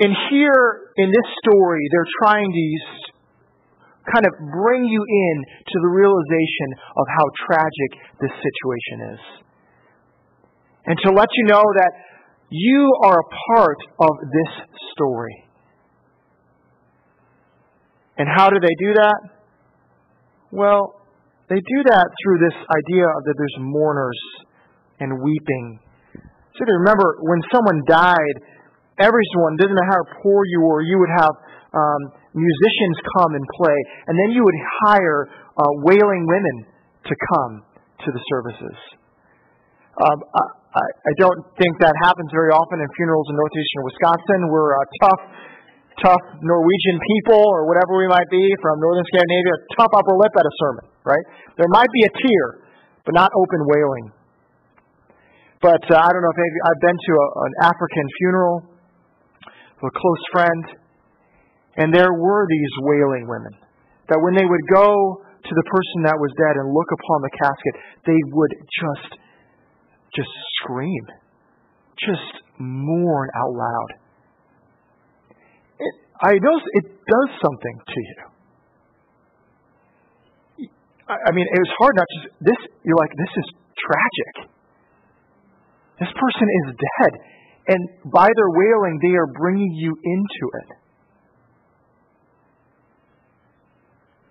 And 0.00 0.16
here 0.32 0.92
in 0.96 1.12
this 1.12 1.28
story, 1.44 1.84
they're 1.92 2.12
trying 2.24 2.48
to 2.48 2.64
kind 4.08 4.24
of 4.24 4.32
bring 4.48 4.88
you 4.88 5.02
in 5.04 5.36
to 5.44 5.76
the 5.84 5.90
realization 5.92 6.68
of 6.96 7.04
how 7.12 7.26
tragic 7.44 7.90
this 8.24 8.32
situation 8.32 8.96
is. 9.12 9.22
And 10.88 10.96
to 11.04 11.12
let 11.12 11.28
you 11.36 11.44
know 11.52 11.60
that 11.60 11.92
you 12.50 12.92
are 13.04 13.18
a 13.20 13.28
part 13.54 13.78
of 14.00 14.18
this 14.20 14.52
story. 14.92 15.44
And 18.18 18.28
how 18.28 18.50
do 18.50 18.58
they 18.60 18.74
do 18.78 18.94
that? 18.94 19.18
Well, 20.50 21.00
they 21.48 21.56
do 21.56 21.80
that 21.86 22.06
through 22.22 22.38
this 22.42 22.58
idea 22.58 23.06
of 23.06 23.24
that 23.24 23.34
there's 23.38 23.58
mourners 23.58 24.20
and 24.98 25.22
weeping. 25.22 25.80
So 26.58 26.66
remember, 26.66 27.18
when 27.22 27.40
someone 27.54 27.80
died, 27.88 28.36
everyone, 28.98 29.56
doesn't 29.56 29.72
matter 29.72 29.88
how 29.88 30.20
poor 30.22 30.44
you 30.44 30.60
were, 30.60 30.82
you 30.82 30.98
would 30.98 31.14
have 31.16 31.34
um, 31.72 32.02
musicians 32.34 32.96
come 33.16 33.34
and 33.34 33.46
play, 33.56 33.78
and 34.06 34.18
then 34.18 34.34
you 34.34 34.42
would 34.44 34.60
hire 34.84 35.30
uh, 35.56 35.62
wailing 35.86 36.26
women 36.26 36.66
to 37.06 37.14
come 37.32 37.62
to 38.04 38.08
the 38.12 38.22
services. 38.28 38.76
Um, 39.96 40.18
I, 40.70 41.12
don't 41.18 41.42
think 41.58 41.82
that 41.82 41.90
happens 42.06 42.30
very 42.30 42.54
often 42.54 42.78
in 42.78 42.86
funerals 42.94 43.26
in 43.26 43.34
northeastern 43.34 43.82
Wisconsin. 43.90 44.38
We're 44.54 44.78
uh, 44.78 44.86
tough 45.02 45.22
tough 45.98 46.24
Norwegian 46.40 46.96
people 46.96 47.42
or 47.42 47.68
whatever 47.68 47.98
we 47.98 48.08
might 48.08 48.30
be 48.32 48.40
from 48.62 48.80
northern 48.80 49.04
Scandinavia, 49.12 49.54
tough 49.76 49.92
upper 49.92 50.16
lip 50.16 50.32
at 50.32 50.46
a 50.46 50.54
sermon, 50.62 50.86
right? 51.04 51.24
There 51.60 51.68
might 51.68 51.90
be 51.92 52.02
a 52.08 52.12
tear, 52.14 52.46
but 53.04 53.12
not 53.12 53.28
open 53.36 53.60
wailing. 53.68 54.06
But 55.60 55.84
uh, 55.92 56.00
I 56.00 56.08
don't 56.08 56.22
know 56.24 56.32
if 56.32 56.40
any, 56.40 56.52
I've 56.64 56.80
been 56.80 56.96
to 56.96 57.12
a, 57.12 57.26
an 57.36 57.54
African 57.68 58.06
funeral 58.16 58.56
of 59.76 59.84
a 59.84 59.92
close 59.92 60.24
friend, 60.32 60.62
and 61.76 61.92
there 61.92 62.14
were 62.16 62.46
these 62.48 62.72
wailing 62.80 63.28
women 63.28 63.52
that 64.08 64.16
when 64.24 64.32
they 64.38 64.46
would 64.46 64.66
go 64.72 65.20
to 65.20 65.52
the 65.52 65.66
person 65.68 65.98
that 66.08 66.16
was 66.16 66.32
dead 66.40 66.54
and 66.64 66.72
look 66.72 66.88
upon 66.96 67.18
the 67.28 67.32
casket, 67.36 67.74
they 68.08 68.20
would 68.32 68.52
just 68.72 69.19
just 70.14 70.30
scream, 70.62 71.06
just 71.98 72.42
mourn 72.58 73.28
out 73.34 73.52
loud. 73.52 73.90
It, 75.78 75.94
I 76.20 76.32
know 76.34 76.60
it 76.72 76.84
does 76.84 77.30
something 77.42 77.76
to 77.86 78.00
you. 78.00 78.30
I 81.10 81.32
mean, 81.34 81.46
it 81.50 81.58
was 81.58 81.72
hard 81.78 81.94
not 81.96 82.06
to. 82.06 82.18
This 82.40 82.60
you're 82.84 82.96
like, 82.96 83.10
this 83.10 83.34
is 83.36 83.46
tragic. 83.74 84.34
This 85.98 86.12
person 86.14 86.46
is 86.64 86.66
dead, 86.78 87.12
and 87.66 87.80
by 88.12 88.28
their 88.30 88.50
wailing, 88.54 89.00
they 89.02 89.14
are 89.18 89.26
bringing 89.26 89.74
you 89.74 89.90
into 89.90 90.44
it. 90.62 90.70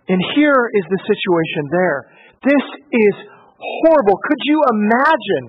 And 0.09 0.19
here 0.33 0.71
is 0.73 0.85
the 0.89 1.01
situation 1.05 1.69
there. 1.69 1.99
This 2.41 2.65
is 2.89 3.15
horrible. 3.59 4.17
Could 4.17 4.41
you 4.47 4.63
imagine 4.73 5.45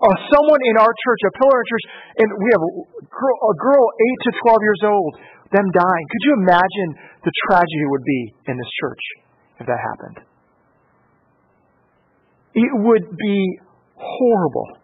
uh, 0.00 0.16
someone 0.32 0.60
in 0.64 0.76
our 0.80 0.92
church, 1.04 1.20
a 1.28 1.32
pillar 1.36 1.60
in 1.60 1.66
church, 1.68 1.86
and 2.24 2.28
we 2.40 2.48
have 2.56 2.64
a 2.64 2.72
girl, 3.04 3.36
a 3.52 3.56
girl 3.60 3.84
8 4.00 4.24
to 4.24 4.30
12 4.48 4.58
years 4.64 4.82
old, 4.88 5.12
them 5.52 5.66
dying? 5.76 6.04
Could 6.08 6.24
you 6.24 6.34
imagine 6.40 6.88
the 7.24 7.32
tragedy 7.48 7.84
would 7.92 8.04
be 8.04 8.20
in 8.48 8.56
this 8.56 8.72
church 8.80 9.04
if 9.60 9.66
that 9.66 9.76
happened? 9.76 10.24
It 12.54 12.72
would 12.80 13.16
be 13.16 13.60
horrible. 13.94 14.80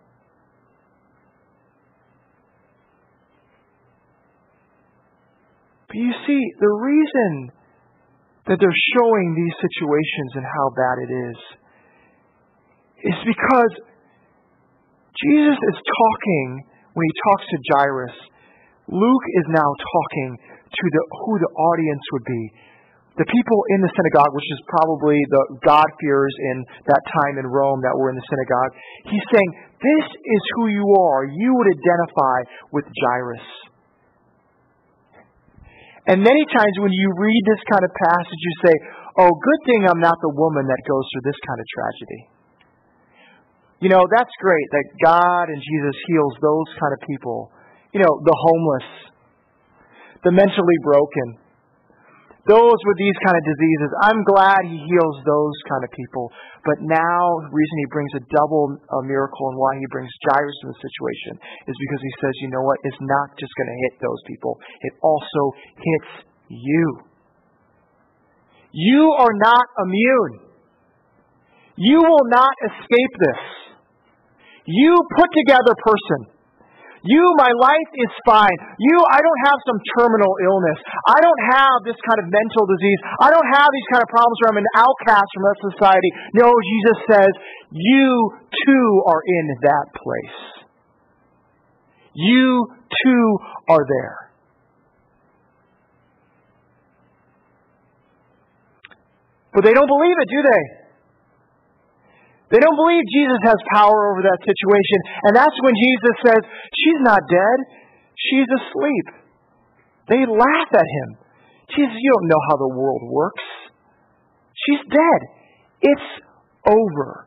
But 5.88 5.96
you 5.96 6.12
see, 6.26 6.42
the 6.61 6.72
reason 6.83 7.52
that 8.46 8.59
they're 8.61 8.83
showing 8.94 9.35
these 9.35 9.55
situations 9.59 10.31
and 10.35 10.44
how 10.44 10.70
bad 10.76 10.96
it 11.02 11.12
is 11.31 11.38
is 13.02 13.18
because 13.26 13.72
Jesus 15.24 15.57
is 15.57 15.79
talking 15.81 16.48
when 16.92 17.05
he 17.05 17.14
talks 17.24 17.44
to 17.48 17.59
Jairus. 17.72 18.16
Luke 18.92 19.26
is 19.40 19.46
now 19.48 19.66
talking 19.66 20.31
to 20.40 20.85
the, 20.92 21.02
who 21.24 21.33
the 21.40 21.52
audience 21.57 22.05
would 22.12 22.26
be. 22.26 22.42
The 23.16 23.24
people 23.24 23.61
in 23.72 23.81
the 23.81 23.88
synagogue, 23.96 24.29
which 24.37 24.44
is 24.52 24.61
probably 24.68 25.16
the 25.33 25.42
God-fearers 25.64 26.37
in 26.52 26.57
that 26.92 27.00
time 27.16 27.40
in 27.40 27.48
Rome 27.48 27.81
that 27.81 27.96
were 27.96 28.12
in 28.12 28.16
the 28.20 28.29
synagogue, 28.29 28.72
he's 29.09 29.26
saying, 29.33 29.50
This 29.81 30.07
is 30.20 30.42
who 30.61 30.68
you 30.68 30.85
are. 30.85 31.24
You 31.24 31.57
would 31.57 31.70
identify 31.72 32.37
with 32.76 32.85
Jairus. 32.92 33.46
And 36.12 36.20
many 36.20 36.44
times 36.52 36.74
when 36.85 36.92
you 36.92 37.09
read 37.16 37.42
this 37.48 37.62
kind 37.72 37.83
of 37.88 37.92
passage, 37.96 38.40
you 38.44 38.55
say, 38.68 38.74
Oh, 39.16 39.33
good 39.33 39.61
thing 39.64 39.88
I'm 39.88 40.05
not 40.05 40.20
the 40.20 40.37
woman 40.37 40.68
that 40.68 40.81
goes 40.85 41.05
through 41.09 41.24
this 41.24 41.40
kind 41.40 41.57
of 41.57 41.66
tragedy. 41.72 42.36
You 43.81 43.93
know, 43.93 44.09
that's 44.09 44.33
great 44.41 44.69
that 44.73 44.87
God 45.05 45.53
and 45.53 45.61
Jesus 45.61 45.97
heals 46.09 46.35
those 46.41 46.69
kind 46.81 46.93
of 46.97 47.01
people. 47.05 47.53
You 47.93 48.01
know, 48.01 48.12
the 48.25 48.37
homeless, 48.37 48.89
the 50.25 50.33
mentally 50.33 50.79
broken, 50.81 51.37
those 52.47 52.79
with 52.87 52.99
these 52.99 53.19
kind 53.27 53.35
of 53.37 53.43
diseases. 53.43 53.91
I'm 54.07 54.23
glad 54.23 54.62
he 54.65 54.79
heals 54.79 55.17
those 55.27 55.57
kind 55.67 55.83
of 55.83 55.91
people. 55.93 56.31
But 56.62 56.79
now, 56.79 57.21
the 57.43 57.51
reason 57.51 57.75
he 57.83 57.91
brings 57.91 58.12
a 58.15 58.23
double 58.31 58.79
a 58.79 59.03
miracle 59.03 59.51
and 59.51 59.59
why 59.59 59.75
he 59.77 59.87
brings 59.91 60.11
Jairus 60.31 60.57
in 60.62 60.71
the 60.71 60.79
situation 60.79 61.33
is 61.67 61.75
because 61.75 62.03
he 62.07 62.12
says, 62.23 62.33
you 62.47 62.49
know 62.55 62.62
what? 62.62 62.79
It's 62.87 63.03
not 63.03 63.35
just 63.35 63.51
going 63.59 63.71
to 63.71 63.79
hit 63.91 63.95
those 63.99 64.23
people, 64.31 64.57
it 64.87 64.95
also 65.03 65.43
hits 65.75 66.12
you. 66.49 67.03
You 68.73 69.11
are 69.19 69.35
not 69.35 69.67
immune. 69.83 70.47
You 71.77 71.99
will 71.99 72.27
not 72.31 72.55
escape 72.73 73.15
this. 73.21 73.65
You 74.66 74.92
put 75.16 75.31
together 75.33 75.74
person 75.79 76.37
you, 77.07 77.22
my 77.38 77.52
life 77.55 77.90
is 78.02 78.12
fine. 78.26 78.59
You, 78.83 78.96
I 78.98 79.22
don't 79.22 79.42
have 79.46 79.59
some 79.62 79.79
terminal 79.94 80.35
illness. 80.42 80.79
I 81.07 81.18
don't 81.22 81.42
have 81.55 81.79
this 81.87 81.98
kind 82.02 82.18
of 82.18 82.26
mental 82.26 82.66
disease. 82.66 83.00
I 83.22 83.31
don't 83.31 83.50
have 83.55 83.70
these 83.70 83.88
kind 83.94 84.02
of 84.02 84.11
problems 84.11 84.37
where 84.42 84.50
I'm 84.50 84.61
an 84.61 84.72
outcast 84.74 85.29
from 85.31 85.42
that 85.46 85.59
society. 85.70 86.11
No, 86.35 86.50
Jesus 86.50 86.98
says, 87.07 87.33
you 87.70 88.11
too 88.66 88.88
are 89.07 89.22
in 89.22 89.44
that 89.70 89.87
place. 89.94 90.40
You 92.14 92.74
too 92.90 93.26
are 93.70 93.85
there. 93.87 94.18
But 99.55 99.64
they 99.64 99.72
don't 99.72 99.88
believe 99.88 100.16
it, 100.20 100.29
do 100.29 100.40
they? 100.42 100.86
They 102.51 102.63
don't 102.63 102.79
believe 102.79 103.03
Jesus 103.11 103.43
has 103.43 103.59
power 103.75 104.15
over 104.15 104.23
that 104.23 104.41
situation. 104.47 104.99
And 105.27 105.33
that's 105.35 105.59
when 105.67 105.75
Jesus 105.75 106.15
says, 106.23 106.43
She's 106.75 107.01
not 107.03 107.21
dead, 107.27 107.59
she's 108.15 108.47
asleep. 108.47 109.07
They 110.09 110.23
laugh 110.23 110.71
at 110.71 110.87
him. 110.87 111.09
Jesus, 111.75 111.99
you 111.99 112.11
don't 112.15 112.31
know 112.31 112.43
how 112.49 112.57
the 112.57 112.75
world 112.79 113.03
works. 113.11 113.43
She's 114.55 114.83
dead. 114.87 115.21
It's 115.83 116.11
over. 116.71 117.27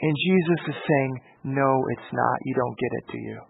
And 0.00 0.16
Jesus 0.16 0.60
is 0.68 0.78
saying, 0.88 1.12
No, 1.44 1.84
it's 1.92 2.10
not. 2.12 2.36
You 2.44 2.54
don't 2.54 2.76
get 2.78 2.92
it, 2.92 3.04
do 3.12 3.18
you? 3.18 3.40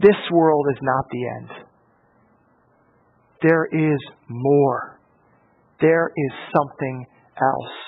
This 0.00 0.20
world 0.32 0.66
is 0.72 0.78
not 0.82 1.04
the 1.10 1.28
end. 1.28 1.66
There 3.42 3.66
is 3.66 4.00
more. 4.28 4.98
There 5.80 6.10
is 6.16 6.32
something 6.56 7.06
else. 7.40 7.85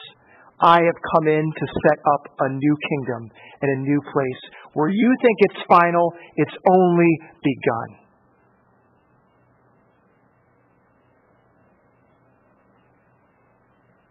I 0.60 0.82
have 0.82 0.98
come 1.14 1.28
in 1.28 1.46
to 1.46 1.66
set 1.86 1.98
up 2.14 2.22
a 2.40 2.48
new 2.50 2.76
kingdom 2.90 3.30
and 3.62 3.68
a 3.78 3.78
new 3.82 4.00
place 4.12 4.42
where 4.74 4.88
you 4.88 5.14
think 5.22 5.36
it's 5.38 5.62
final, 5.68 6.12
it's 6.36 6.56
only 6.66 7.12
begun. 7.42 7.88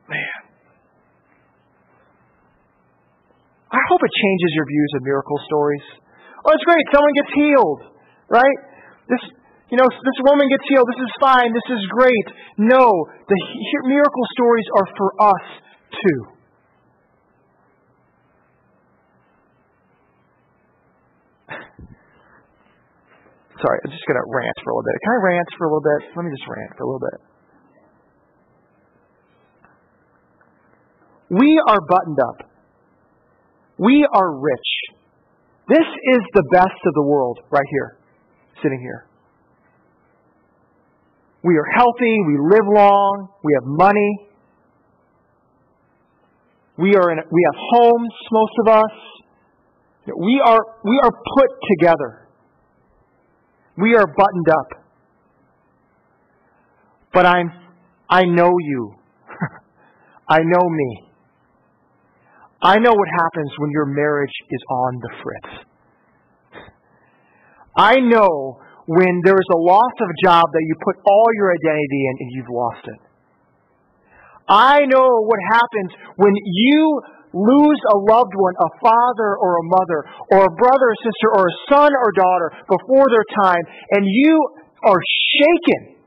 Man. 0.08 0.40
I 3.68 3.82
hope 3.92 4.00
it 4.00 4.14
changes 4.16 4.52
your 4.56 4.66
views 4.66 4.92
of 4.96 5.04
miracle 5.04 5.40
stories. 5.52 5.84
Oh, 6.48 6.52
it's 6.56 6.64
great. 6.64 6.86
Someone 6.96 7.12
gets 7.12 7.32
healed, 7.36 7.82
right? 8.32 8.58
This, 9.12 9.20
you 9.68 9.76
know, 9.76 9.88
this 9.92 10.20
woman 10.24 10.48
gets 10.48 10.64
healed. 10.72 10.88
This 10.88 11.04
is 11.04 11.14
fine. 11.20 11.52
This 11.52 11.70
is 11.76 11.84
great. 11.92 12.28
No, 12.56 12.88
the 13.28 13.38
miracle 13.84 14.26
stories 14.32 14.68
are 14.80 14.88
for 14.96 15.10
us 15.20 15.46
too. 15.92 16.37
Sorry, 23.58 23.80
I'm 23.84 23.92
just 23.92 24.06
going 24.06 24.22
to 24.22 24.26
rant 24.30 24.54
for 24.64 24.70
a 24.70 24.74
little 24.78 24.86
bit. 24.86 24.96
Can 25.02 25.12
I 25.14 25.20
rant 25.24 25.48
for 25.58 25.66
a 25.66 25.70
little 25.74 25.82
bit? 25.82 26.00
Let 26.16 26.26
me 26.26 26.32
just 26.32 26.46
rant 26.46 26.72
for 26.78 26.84
a 26.84 26.88
little 26.88 27.06
bit. 27.10 27.20
We 31.30 31.62
are 31.68 31.82
buttoned 31.82 32.20
up. 32.22 32.50
We 33.78 34.08
are 34.14 34.32
rich. 34.40 34.70
This 35.68 35.86
is 35.86 36.22
the 36.34 36.44
best 36.52 36.80
of 36.86 36.94
the 36.94 37.04
world 37.04 37.40
right 37.50 37.66
here, 37.70 37.98
sitting 38.64 38.80
here. 38.80 39.08
We 41.44 41.58
are 41.58 41.66
healthy. 41.76 42.18
We 42.28 42.38
live 42.40 42.68
long. 42.68 43.30
We 43.44 43.54
have 43.54 43.66
money. 43.66 44.30
We 46.78 46.96
are 46.96 47.12
in. 47.12 47.18
We 47.32 47.44
have 47.52 47.56
homes. 47.74 48.14
Most 48.32 48.54
of 48.62 48.68
us. 48.68 48.92
We 50.06 50.42
are. 50.46 50.60
We 50.86 51.00
are 51.04 51.12
put 51.12 51.50
together. 51.78 52.27
We 53.78 53.96
are 53.96 54.08
buttoned 54.08 54.50
up. 54.50 54.84
But 57.14 57.26
I'm, 57.26 57.52
I 58.10 58.24
know 58.24 58.52
you. 58.60 58.96
I 60.30 60.40
know 60.40 60.70
me. 60.70 61.04
I 62.62 62.80
know 62.80 62.92
what 62.92 63.08
happens 63.20 63.52
when 63.60 63.70
your 63.72 63.86
marriage 63.86 64.34
is 64.50 64.62
on 64.70 65.00
the 65.02 65.10
fritz. 65.22 65.68
I 67.76 67.96
know 68.00 68.60
when 68.88 69.22
there 69.24 69.36
is 69.36 69.50
a 69.54 69.58
loss 69.58 69.94
of 70.02 70.08
a 70.10 70.26
job 70.26 70.46
that 70.52 70.64
you 70.66 70.74
put 70.84 70.96
all 71.06 71.28
your 71.36 71.52
identity 71.52 72.06
in 72.08 72.16
and 72.20 72.32
you've 72.32 72.50
lost 72.50 72.88
it. 72.88 73.00
I 74.50 74.86
know 74.86 75.22
what 75.22 75.40
happens 75.52 75.92
when 76.16 76.34
you 76.46 77.02
lose 77.38 77.82
a 77.94 77.98
loved 78.10 78.34
one, 78.34 78.56
a 78.58 78.70
father 78.82 79.38
or 79.38 79.62
a 79.62 79.66
mother, 79.70 80.00
or 80.34 80.40
a 80.50 80.54
brother 80.58 80.88
or 80.90 80.98
sister, 81.06 81.28
or 81.38 81.44
a 81.46 81.56
son 81.70 81.92
or 81.94 82.10
daughter 82.18 82.50
before 82.66 83.06
their 83.14 83.28
time, 83.38 83.64
and 83.94 84.04
you 84.10 84.36
are 84.84 85.02
shaken. 85.38 85.98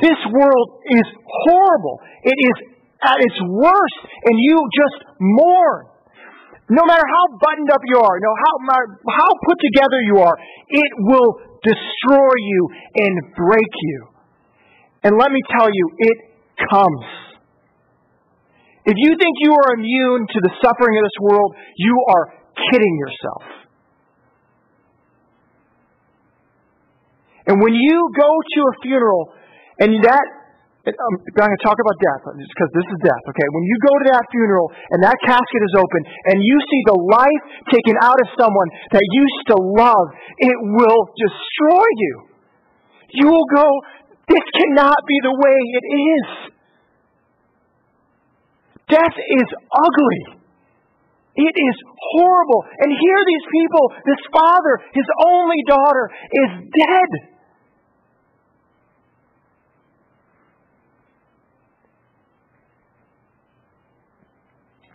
This 0.00 0.20
world 0.32 0.68
is 0.90 1.06
horrible. 1.46 2.00
It 2.24 2.36
is 2.36 2.56
at 3.04 3.20
its 3.20 3.38
worst, 3.52 4.00
and 4.24 4.34
you 4.40 4.56
just 4.72 4.98
mourn. 5.20 5.92
No 6.70 6.82
matter 6.88 7.04
how 7.04 7.24
buttoned 7.36 7.70
up 7.70 7.80
you 7.84 8.00
are, 8.00 8.16
no 8.24 8.32
how 8.40 8.54
how 9.12 9.30
put 9.44 9.58
together 9.60 10.00
you 10.08 10.16
are, 10.24 10.36
it 10.68 10.92
will 10.96 11.60
destroy 11.62 12.34
you 12.40 12.68
and 12.96 13.34
break 13.36 13.72
you. 13.82 14.08
And 15.04 15.18
let 15.18 15.30
me 15.30 15.40
tell 15.52 15.68
you, 15.68 15.90
it 15.98 16.18
comes. 16.72 17.33
If 18.84 18.96
you 19.00 19.16
think 19.16 19.34
you 19.40 19.52
are 19.56 19.80
immune 19.80 20.28
to 20.28 20.38
the 20.44 20.52
suffering 20.60 20.94
of 21.00 21.02
this 21.08 21.18
world, 21.20 21.56
you 21.76 21.94
are 22.12 22.24
kidding 22.70 22.94
yourself. 23.00 23.44
And 27.46 27.60
when 27.60 27.72
you 27.72 27.98
go 28.16 28.28
to 28.28 28.60
a 28.60 28.74
funeral 28.84 29.32
and 29.80 30.00
that 30.04 30.26
um, 30.84 31.16
I'm 31.16 31.32
going 31.32 31.48
to 31.48 31.64
talk 31.64 31.80
about 31.80 31.96
death 31.96 32.22
uh, 32.28 32.36
because 32.36 32.70
this 32.76 32.84
is 32.92 32.98
death. 33.00 33.24
Okay, 33.32 33.48
when 33.56 33.64
you 33.64 33.76
go 33.80 33.92
to 34.04 34.06
that 34.12 34.24
funeral 34.28 34.68
and 34.92 35.00
that 35.00 35.16
casket 35.24 35.62
is 35.64 35.74
open 35.80 36.00
and 36.28 36.36
you 36.44 36.56
see 36.68 36.80
the 36.92 36.98
life 37.08 37.42
taken 37.72 37.96
out 38.04 38.20
of 38.20 38.28
someone 38.36 38.68
that 38.92 39.00
you 39.00 39.24
used 39.24 39.44
to 39.48 39.56
love, 39.80 40.06
it 40.44 40.58
will 40.60 41.08
destroy 41.16 41.88
you. 41.88 42.14
You 43.16 43.26
will 43.32 43.48
go, 43.56 43.64
this 44.28 44.44
cannot 44.60 45.00
be 45.08 45.16
the 45.24 45.32
way 45.32 45.56
it 45.56 45.86
is. 45.88 46.53
Death 48.88 49.16
is 49.16 49.48
ugly. 49.72 50.44
It 51.36 51.54
is 51.56 51.76
horrible. 52.14 52.64
And 52.78 52.92
here, 52.92 53.20
these 53.26 53.46
people, 53.50 53.92
this 54.06 54.22
father, 54.32 54.78
his 54.92 55.06
only 55.26 55.56
daughter, 55.66 56.10
is 56.30 56.50
dead. 56.78 57.34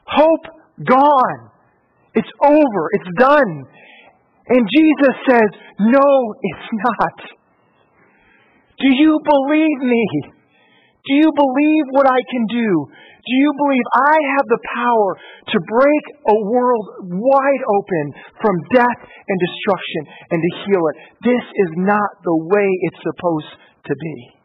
Hope 0.05 0.45
gone. 0.85 1.51
It's 2.15 2.29
over. 2.41 2.89
It's 2.93 3.19
done. 3.19 3.65
And 4.47 4.67
Jesus 4.67 5.15
says, 5.29 5.49
No, 5.79 6.35
it's 6.41 6.69
not. 6.73 7.39
Do 8.79 8.87
you 8.87 9.19
believe 9.23 9.79
me? 9.81 10.38
Do 11.05 11.13
you 11.15 11.31
believe 11.31 11.85
what 11.95 12.07
I 12.07 12.19
can 12.27 12.43
do? 12.51 12.69
Do 13.19 13.33
you 13.35 13.51
believe 13.55 13.87
I 13.93 14.15
have 14.35 14.45
the 14.47 14.61
power 14.73 15.09
to 15.53 15.57
break 15.59 16.03
a 16.27 16.37
world 16.49 16.85
wide 17.13 17.63
open 17.67 18.05
from 18.41 18.55
death 18.73 18.99
and 18.99 19.37
destruction 19.39 20.01
and 20.31 20.39
to 20.41 20.51
heal 20.65 20.83
it? 20.91 20.95
This 21.23 21.45
is 21.67 21.71
not 21.77 22.09
the 22.23 22.35
way 22.35 22.67
it's 22.89 23.01
supposed 23.03 23.53
to 23.85 23.93
be. 23.95 24.39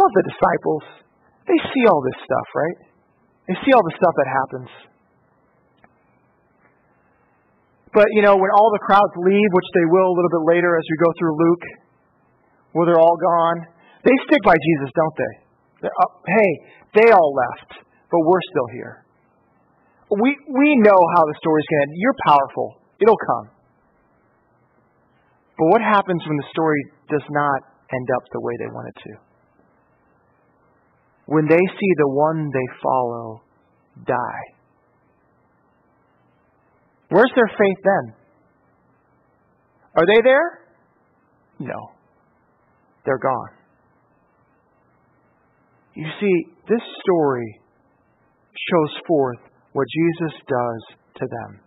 love 0.00 0.12
the 0.14 0.24
disciples. 0.32 1.09
They 1.46 1.58
see 1.58 1.84
all 1.88 2.02
this 2.02 2.18
stuff, 2.24 2.48
right? 2.54 2.78
They 3.48 3.56
see 3.64 3.72
all 3.72 3.84
the 3.84 3.96
stuff 3.96 4.14
that 4.16 4.28
happens. 4.28 4.70
But, 7.92 8.06
you 8.14 8.22
know, 8.22 8.38
when 8.38 8.50
all 8.54 8.70
the 8.70 8.82
crowds 8.86 9.14
leave, 9.18 9.50
which 9.50 9.70
they 9.74 9.86
will 9.90 10.08
a 10.10 10.14
little 10.14 10.30
bit 10.30 10.44
later 10.46 10.78
as 10.78 10.84
we 10.86 10.96
go 11.02 11.10
through 11.18 11.34
Luke, 11.34 11.64
where 12.72 12.86
they're 12.86 13.02
all 13.02 13.18
gone, 13.18 13.66
they 14.06 14.14
stick 14.30 14.42
by 14.46 14.54
Jesus, 14.54 14.90
don't 14.94 15.16
they? 15.18 15.34
Hey, 15.90 16.50
they 17.02 17.08
all 17.10 17.34
left, 17.34 17.82
but 17.82 18.20
we're 18.22 18.44
still 18.54 18.68
here. 18.72 19.04
We, 20.10 20.30
we 20.54 20.68
know 20.86 20.98
how 21.16 21.22
the 21.26 21.34
story's 21.38 21.66
going 21.66 21.80
to 21.82 21.86
end. 21.90 21.92
You're 21.98 22.18
powerful. 22.26 22.78
It'll 23.00 23.18
come. 23.18 23.46
But 25.58 25.66
what 25.66 25.82
happens 25.82 26.22
when 26.26 26.36
the 26.36 26.48
story 26.50 26.82
does 27.10 27.26
not 27.30 27.60
end 27.92 28.08
up 28.16 28.22
the 28.32 28.40
way 28.40 28.54
they 28.58 28.70
want 28.70 28.88
it 28.88 28.96
to? 29.02 29.29
When 31.30 31.46
they 31.46 31.54
see 31.54 31.92
the 31.96 32.08
one 32.08 32.50
they 32.52 32.74
follow 32.82 33.40
die? 34.04 34.46
Where's 37.08 37.30
their 37.36 37.50
faith 37.56 37.78
then? 37.84 38.14
Are 39.94 40.06
they 40.06 40.22
there? 40.24 40.58
No. 41.60 41.92
They're 43.06 43.22
gone. 43.22 43.50
You 45.94 46.06
see, 46.20 46.52
this 46.68 46.82
story 47.02 47.60
shows 48.52 49.00
forth 49.06 49.38
what 49.72 49.86
Jesus 49.86 50.36
does 50.48 50.96
to 51.16 51.26
them. 51.30 51.60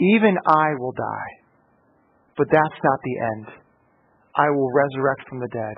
Even 0.00 0.34
I 0.44 0.74
will 0.76 0.92
die, 0.92 1.32
but 2.36 2.48
that's 2.50 2.80
not 2.82 2.98
the 3.04 3.16
end. 3.36 3.46
I 4.34 4.50
will 4.50 4.72
resurrect 4.72 5.28
from 5.28 5.38
the 5.38 5.48
dead. 5.52 5.76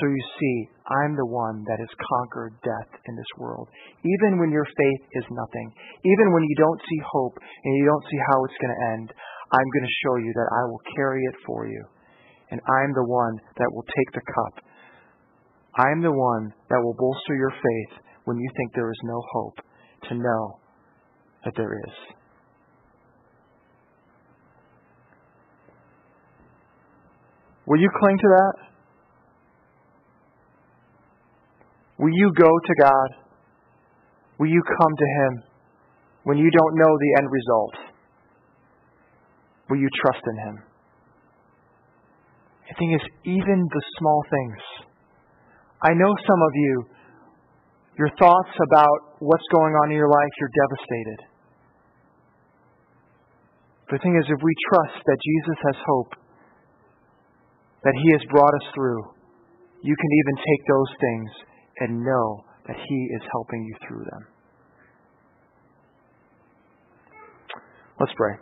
So 0.00 0.06
you 0.06 0.24
see, 0.40 0.68
I'm 0.90 1.14
the 1.14 1.30
one 1.30 1.62
that 1.70 1.78
has 1.78 2.02
conquered 2.18 2.58
death 2.66 2.90
in 3.06 3.14
this 3.14 3.32
world. 3.38 3.70
Even 4.02 4.42
when 4.42 4.50
your 4.50 4.66
faith 4.66 5.02
is 5.14 5.24
nothing, 5.30 5.70
even 6.02 6.26
when 6.34 6.42
you 6.42 6.56
don't 6.58 6.82
see 6.82 7.00
hope 7.06 7.38
and 7.38 7.76
you 7.78 7.86
don't 7.86 8.06
see 8.10 8.20
how 8.26 8.44
it's 8.44 8.58
going 8.58 8.74
to 8.74 8.84
end, 8.98 9.06
I'm 9.54 9.70
going 9.70 9.86
to 9.86 10.00
show 10.02 10.16
you 10.18 10.32
that 10.34 10.50
I 10.50 10.62
will 10.66 10.82
carry 10.96 11.22
it 11.22 11.36
for 11.46 11.66
you. 11.66 11.84
And 12.50 12.60
I'm 12.66 12.92
the 12.94 13.06
one 13.06 13.38
that 13.58 13.70
will 13.70 13.86
take 13.86 14.10
the 14.14 14.26
cup. 14.26 14.64
I'm 15.78 16.02
the 16.02 16.10
one 16.10 16.52
that 16.68 16.82
will 16.82 16.94
bolster 16.98 17.36
your 17.38 17.54
faith 17.54 18.02
when 18.24 18.38
you 18.38 18.50
think 18.56 18.74
there 18.74 18.90
is 18.90 19.00
no 19.04 19.22
hope 19.32 19.58
to 20.08 20.14
know 20.14 20.58
that 21.44 21.54
there 21.56 21.78
is. 21.86 21.94
Will 27.66 27.78
you 27.78 27.90
cling 28.00 28.18
to 28.18 28.28
that? 28.28 28.69
Will 32.00 32.16
you 32.16 32.32
go 32.32 32.48
to 32.48 32.74
God? 32.80 33.08
Will 34.38 34.48
you 34.48 34.62
come 34.64 34.94
to 34.96 35.08
Him 35.20 35.32
when 36.24 36.38
you 36.38 36.50
don't 36.50 36.74
know 36.80 36.92
the 36.96 37.12
end 37.20 37.28
result? 37.28 37.74
Will 39.68 39.76
you 39.76 39.88
trust 40.00 40.24
in 40.24 40.36
Him? 40.48 40.56
The 42.68 42.74
thing 42.78 42.96
is, 42.96 43.04
even 43.24 43.68
the 43.68 43.82
small 43.98 44.24
things. 44.30 44.60
I 45.84 45.92
know 45.92 46.08
some 46.24 46.40
of 46.40 46.52
you, 46.54 46.74
your 47.98 48.08
thoughts 48.16 48.54
about 48.64 49.20
what's 49.20 49.44
going 49.52 49.74
on 49.74 49.90
in 49.90 49.96
your 49.96 50.08
life, 50.08 50.32
you're 50.40 50.56
devastated. 50.56 51.20
The 53.92 53.98
thing 53.98 54.16
is, 54.16 54.24
if 54.24 54.40
we 54.40 54.54
trust 54.72 55.04
that 55.04 55.18
Jesus 55.20 55.58
has 55.68 55.76
hope, 55.84 56.12
that 57.84 57.92
He 57.92 58.08
has 58.16 58.24
brought 58.32 58.54
us 58.56 58.66
through, 58.72 59.04
you 59.82 59.92
can 59.92 60.10
even 60.24 60.36
take 60.40 60.62
those 60.64 60.92
things 60.96 61.49
and 61.80 62.04
know 62.04 62.44
that 62.66 62.76
He 62.76 63.08
is 63.16 63.22
helping 63.32 63.64
you 63.64 63.74
through 63.88 64.04
them. 64.04 64.22
Let's 67.98 68.12
pray. 68.16 68.32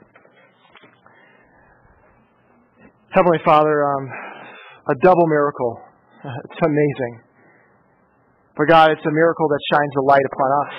Heavenly 3.11 3.43
Father, 3.45 3.83
um, 3.83 4.05
a 4.87 4.95
double 5.03 5.27
miracle. 5.27 5.81
It's 6.29 6.61
amazing. 6.63 7.23
But 8.57 8.67
God, 8.67 8.91
it's 8.91 9.07
a 9.07 9.15
miracle 9.15 9.47
that 9.47 9.63
shines 9.71 9.95
a 9.99 10.05
light 10.05 10.27
upon 10.35 10.51
us 10.67 10.75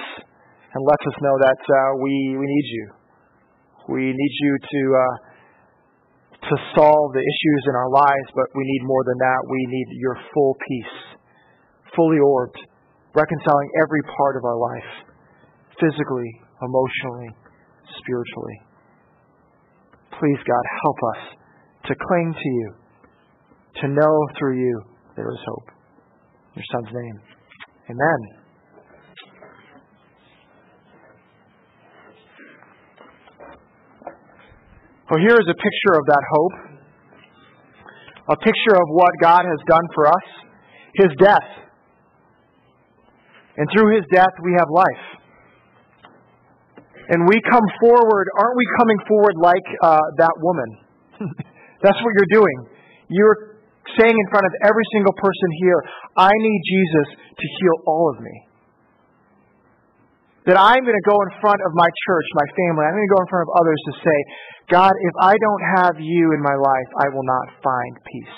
and 0.75 0.83
lets 0.83 1.03
us 1.07 1.17
know 1.23 1.35
that 1.39 1.61
uh, 1.63 1.95
we, 2.03 2.35
we 2.35 2.45
need 2.45 2.67
you. 2.75 2.85
We 3.87 4.03
need 4.11 4.33
you 4.43 4.53
to, 4.59 4.81
uh, 4.99 5.15
to 6.43 6.55
solve 6.75 7.13
the 7.15 7.23
issues 7.23 7.61
in 7.71 7.75
our 7.75 7.89
lives, 7.89 8.27
but 8.35 8.51
we 8.53 8.63
need 8.67 8.83
more 8.83 9.03
than 9.07 9.17
that. 9.17 9.39
We 9.47 9.63
need 9.67 9.87
your 9.95 10.15
full 10.35 10.55
peace 10.59 11.18
fully 11.99 12.19
orbed, 12.23 12.55
reconciling 13.13 13.69
every 13.83 13.99
part 14.15 14.37
of 14.39 14.45
our 14.45 14.55
life 14.55 14.91
physically, 15.75 16.31
emotionally, 16.63 17.27
spiritually. 17.99 18.57
Please, 20.15 20.39
God, 20.47 20.63
help 20.83 20.95
us 21.15 21.21
to 21.87 21.95
cling 22.07 22.33
to 22.33 22.49
you, 22.49 22.73
to 23.81 23.87
know 23.89 24.15
through 24.37 24.59
you 24.59 24.81
there 25.17 25.29
is 25.29 25.39
hope. 25.45 25.71
In 26.55 26.63
your 26.63 26.65
Son's 26.71 26.95
name. 26.95 27.19
Amen. 27.91 28.39
Well, 35.11 35.19
here 35.19 35.35
is 35.35 35.47
a 35.49 35.57
picture 35.57 35.99
of 35.99 36.05
that 36.05 36.23
hope, 36.31 36.53
a 38.29 38.37
picture 38.37 38.75
of 38.75 38.87
what 38.89 39.11
God 39.21 39.41
has 39.43 39.59
done 39.67 39.87
for 39.95 40.07
us, 40.07 40.27
His 40.95 41.09
death. 41.19 41.68
And 43.57 43.67
through 43.73 43.95
his 43.95 44.05
death, 44.13 44.31
we 44.43 44.53
have 44.57 44.69
life. 44.69 45.19
and 47.09 47.25
we 47.25 47.41
come 47.49 47.65
forward, 47.81 48.29
aren't 48.37 48.55
we 48.55 48.67
coming 48.77 48.99
forward 49.09 49.35
like 49.41 49.67
uh, 49.81 49.97
that 50.21 50.35
woman? 50.37 50.69
That's 51.83 51.97
what 52.05 52.11
you're 52.13 52.33
doing. 52.37 52.57
You're 53.09 53.57
saying 53.97 54.13
in 54.13 54.27
front 54.29 54.45
of 54.45 54.53
every 54.61 54.85
single 54.93 55.13
person 55.17 55.49
here, 55.65 55.81
I 56.15 56.29
need 56.29 56.61
Jesus 56.61 57.07
to 57.17 57.45
heal 57.57 57.75
all 57.89 58.13
of 58.13 58.21
me. 58.21 58.35
That 60.45 60.61
I'm 60.61 60.85
going 60.85 60.97
to 60.97 61.09
go 61.09 61.17
in 61.25 61.29
front 61.41 61.61
of 61.65 61.73
my 61.73 61.89
church, 62.05 62.27
my 62.37 62.47
family, 62.53 62.85
I'm 62.85 62.93
going 62.93 63.09
to 63.09 63.15
go 63.17 63.21
in 63.25 63.29
front 63.33 63.43
of 63.49 63.51
others 63.57 63.79
to 63.89 63.93
say, 64.05 64.17
God, 64.69 64.93
if 64.93 65.15
I 65.17 65.33
don't 65.33 65.63
have 65.81 65.95
you 65.97 66.23
in 66.37 66.41
my 66.45 66.53
life, 66.53 66.89
I 67.01 67.09
will 67.09 67.25
not 67.25 67.57
find 67.65 67.93
peace. 68.05 68.37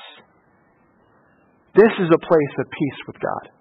This 1.75 1.91
is 1.99 2.07
a 2.07 2.21
place 2.23 2.53
of 2.59 2.65
peace 2.71 2.99
with 3.07 3.19
God. 3.19 3.51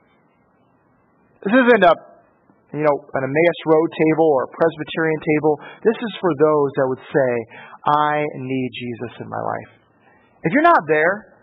This 1.44 1.54
isn't 1.56 1.84
a 1.84 1.94
you 2.70 2.86
know, 2.86 2.96
an 3.18 3.22
Emmaus 3.26 3.60
Road 3.66 3.88
table 3.98 4.30
or 4.30 4.46
a 4.46 4.50
Presbyterian 4.54 5.20
table. 5.26 5.58
This 5.82 5.98
is 5.98 6.12
for 6.22 6.30
those 6.38 6.70
that 6.78 6.86
would 6.86 7.02
say, 7.02 7.30
I 7.82 8.22
need 8.38 8.70
Jesus 8.70 9.18
in 9.18 9.26
my 9.26 9.42
life. 9.42 9.70
If 10.46 10.54
you're 10.54 10.66
not 10.66 10.78
there, 10.86 11.34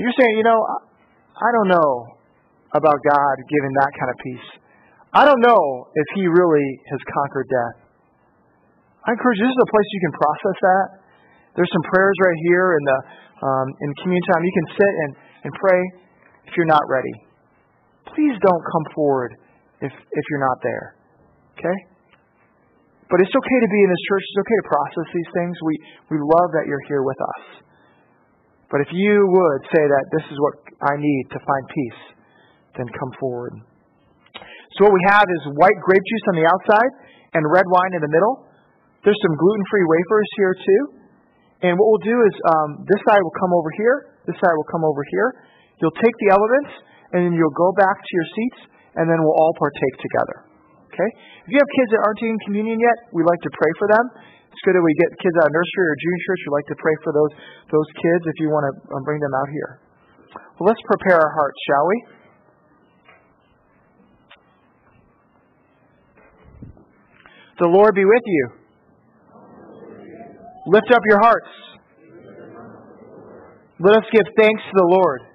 you're 0.00 0.14
saying, 0.16 0.40
you 0.40 0.46
know, 0.46 0.56
I 1.36 1.48
don't 1.52 1.68
know 1.68 2.16
about 2.72 2.96
God 2.96 3.34
giving 3.44 3.72
that 3.76 3.92
kind 3.92 4.08
of 4.08 4.16
peace. 4.24 4.48
I 5.12 5.22
don't 5.28 5.42
know 5.44 5.88
if 5.92 6.06
He 6.16 6.24
really 6.24 6.68
has 6.96 7.00
conquered 7.12 7.48
death. 7.52 7.76
I 9.04 9.12
encourage 9.12 9.38
you, 9.40 9.46
this 9.48 9.56
is 9.56 9.64
a 9.68 9.72
place 9.72 9.88
you 9.92 10.02
can 10.08 10.14
process 10.16 10.56
that. 10.64 10.86
There's 11.56 11.72
some 11.72 11.84
prayers 11.92 12.16
right 12.24 12.40
here 12.48 12.66
in 12.76 12.84
the 12.88 12.98
um, 13.38 13.68
in 13.80 13.88
communion 14.02 14.24
time. 14.32 14.42
You 14.42 14.54
can 14.54 14.68
sit 14.74 14.92
and, 15.06 15.10
and 15.44 15.50
pray 15.54 15.80
if 16.50 16.52
you're 16.56 16.70
not 16.70 16.82
ready. 16.88 17.27
Please 18.18 18.34
don't 18.42 18.64
come 18.66 18.86
forward 18.98 19.30
if, 19.78 19.94
if 19.94 20.24
you're 20.26 20.42
not 20.42 20.58
there. 20.66 20.98
Okay? 21.54 21.78
But 23.06 23.22
it's 23.22 23.30
okay 23.30 23.58
to 23.62 23.70
be 23.70 23.80
in 23.86 23.88
this 23.94 24.04
church. 24.10 24.24
It's 24.26 24.40
okay 24.42 24.58
to 24.58 24.66
process 24.66 25.06
these 25.14 25.30
things. 25.38 25.54
We, 25.62 25.74
we 26.10 26.18
love 26.18 26.50
that 26.58 26.66
you're 26.66 26.82
here 26.90 27.06
with 27.06 27.14
us. 27.14 27.62
But 28.74 28.82
if 28.82 28.90
you 28.90 29.22
would 29.22 29.62
say 29.70 29.86
that 29.86 30.04
this 30.18 30.26
is 30.34 30.36
what 30.42 30.54
I 30.82 30.98
need 30.98 31.24
to 31.30 31.38
find 31.38 31.62
peace, 31.70 32.02
then 32.74 32.90
come 32.98 33.14
forward. 33.22 33.54
So 34.74 34.90
what 34.90 34.98
we 34.98 35.04
have 35.06 35.24
is 35.24 35.54
white 35.54 35.78
grape 35.78 36.02
juice 36.02 36.26
on 36.34 36.42
the 36.42 36.46
outside 36.50 36.90
and 37.38 37.46
red 37.46 37.70
wine 37.70 37.94
in 37.94 38.02
the 38.02 38.10
middle. 38.10 38.50
There's 39.06 39.18
some 39.22 39.34
gluten-free 39.38 39.86
wafers 39.86 40.28
here 40.42 40.54
too. 40.58 40.82
And 41.70 41.72
what 41.78 41.86
we'll 41.86 42.06
do 42.06 42.18
is 42.26 42.34
um, 42.50 42.82
this 42.82 42.98
side 43.06 43.22
will 43.22 43.38
come 43.38 43.54
over 43.54 43.70
here. 43.78 43.96
This 44.26 44.34
side 44.42 44.58
will 44.58 44.70
come 44.74 44.82
over 44.82 45.06
here. 45.06 45.46
You'll 45.78 45.98
take 46.02 46.18
the 46.26 46.34
elements 46.34 46.82
and 47.12 47.24
then 47.24 47.32
you'll 47.32 47.56
go 47.56 47.72
back 47.76 47.96
to 47.96 48.10
your 48.12 48.28
seats 48.36 48.60
and 48.96 49.08
then 49.08 49.18
we'll 49.22 49.36
all 49.36 49.54
partake 49.56 49.96
together. 50.02 50.48
Okay? 50.92 51.10
If 51.46 51.50
you 51.54 51.58
have 51.60 51.72
kids 51.78 51.90
that 51.94 52.00
aren't 52.02 52.20
taking 52.20 52.40
communion 52.44 52.78
yet, 52.82 52.98
we 53.14 53.22
like 53.22 53.40
to 53.46 53.52
pray 53.54 53.72
for 53.78 53.86
them. 53.88 54.04
It's 54.50 54.62
good 54.66 54.74
that 54.74 54.82
we 54.82 54.90
get 54.98 55.14
kids 55.22 55.36
out 55.38 55.46
of 55.46 55.54
nursery 55.54 55.86
or 55.86 55.96
junior 56.02 56.22
church. 56.26 56.40
We 56.42 56.50
like 56.50 56.68
to 56.72 56.78
pray 56.82 56.96
for 57.06 57.12
those 57.14 57.32
those 57.70 57.88
kids 57.94 58.22
if 58.26 58.36
you 58.42 58.50
want 58.50 58.66
to 58.66 58.72
um, 58.96 59.06
bring 59.06 59.22
them 59.22 59.30
out 59.30 59.48
here. 59.54 59.70
Well, 60.58 60.66
let's 60.66 60.82
prepare 60.82 61.14
our 61.14 61.32
hearts, 61.38 61.58
shall 61.62 61.86
we? 61.86 61.98
The 67.62 67.70
Lord 67.70 67.94
be 67.94 68.04
with 68.04 68.26
you. 68.26 68.44
Lift 70.66 70.90
up 70.90 71.02
your 71.06 71.20
hearts. 71.22 71.48
Let 73.78 73.94
us 73.98 74.06
give 74.10 74.26
thanks 74.34 74.62
to 74.62 74.74
the 74.74 74.88
Lord. 74.90 75.27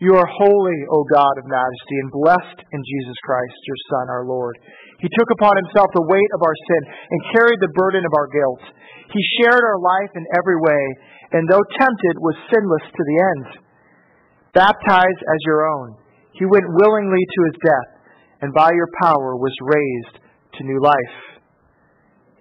You 0.00 0.16
are 0.16 0.24
holy, 0.24 0.80
O 0.88 1.04
God 1.12 1.36
of 1.36 1.44
majesty, 1.44 1.96
and 2.00 2.08
blessed 2.08 2.58
in 2.72 2.80
Jesus 2.80 3.18
Christ, 3.20 3.52
your 3.68 3.80
Son, 3.92 4.08
our 4.08 4.24
Lord. 4.24 4.56
He 4.96 5.12
took 5.12 5.28
upon 5.28 5.60
himself 5.60 5.92
the 5.92 6.08
weight 6.08 6.32
of 6.32 6.40
our 6.40 6.56
sin 6.56 6.82
and 6.88 7.30
carried 7.36 7.60
the 7.60 7.76
burden 7.76 8.08
of 8.08 8.16
our 8.16 8.32
guilt. 8.32 8.64
He 9.12 9.36
shared 9.36 9.60
our 9.60 9.76
life 9.76 10.12
in 10.16 10.24
every 10.40 10.56
way, 10.56 10.84
and 11.36 11.44
though 11.44 11.60
tempted, 11.76 12.16
was 12.16 12.48
sinless 12.48 12.86
to 12.88 13.04
the 13.04 13.18
end. 13.28 13.46
Baptized 14.56 15.20
as 15.20 15.40
your 15.44 15.68
own, 15.68 16.00
he 16.32 16.48
went 16.48 16.64
willingly 16.80 17.20
to 17.20 17.40
his 17.52 17.60
death, 17.60 17.90
and 18.40 18.56
by 18.56 18.72
your 18.72 18.88
power 19.04 19.36
was 19.36 19.68
raised 19.68 20.16
to 20.56 20.64
new 20.64 20.80
life. 20.80 21.16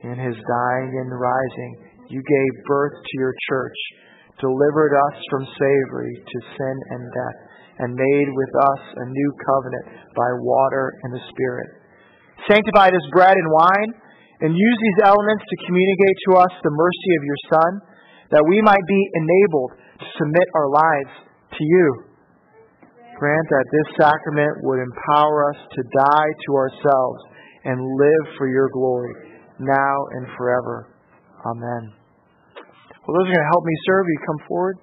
In 0.07 0.15
his 0.15 0.39
dying 0.39 0.91
and 0.95 1.11
rising, 1.11 1.71
you 2.07 2.23
gave 2.23 2.67
birth 2.71 2.95
to 3.03 3.15
your 3.19 3.35
church, 3.51 3.79
delivered 4.39 4.95
us 4.95 5.17
from 5.27 5.43
slavery 5.59 6.23
to 6.23 6.55
sin 6.55 6.75
and 6.95 7.03
death 7.11 7.48
and 7.79 7.95
made 7.95 8.29
with 8.35 8.53
us 8.59 8.83
a 8.99 9.05
new 9.07 9.29
covenant 9.47 9.85
by 10.15 10.29
water 10.43 10.99
and 11.03 11.15
the 11.15 11.23
Spirit. 11.31 11.67
Sanctify 12.47 12.91
this 12.91 13.07
bread 13.11 13.35
and 13.35 13.49
wine, 13.51 13.91
and 14.39 14.55
use 14.55 14.77
these 14.79 15.03
elements 15.03 15.43
to 15.43 15.65
communicate 15.67 16.17
to 16.27 16.39
us 16.39 16.53
the 16.63 16.71
mercy 16.71 17.11
of 17.19 17.23
your 17.23 17.41
Son, 17.51 17.71
that 18.31 18.45
we 18.47 18.61
might 18.61 18.85
be 18.87 19.01
enabled 19.15 19.71
to 19.99 20.05
submit 20.15 20.47
our 20.55 20.69
lives 20.71 21.13
to 21.55 21.63
you. 21.63 21.87
Grant 23.19 23.47
that 23.51 23.67
this 23.67 23.89
sacrament 23.99 24.63
would 24.63 24.79
empower 24.79 25.51
us 25.51 25.59
to 25.75 25.81
die 25.83 26.31
to 26.47 26.49
ourselves 26.55 27.19
and 27.67 27.75
live 27.75 28.25
for 28.39 28.47
your 28.47 28.71
glory, 28.71 29.11
now 29.59 29.95
and 30.15 30.23
forever. 30.39 30.95
Amen. 31.43 31.91
Well, 33.03 33.13
those 33.19 33.27
are 33.27 33.35
going 33.35 33.43
to 33.43 33.51
help 33.51 33.65
me 33.65 33.75
serve. 33.87 34.05
You 34.07 34.19
come 34.23 34.41
forward. 34.47 34.77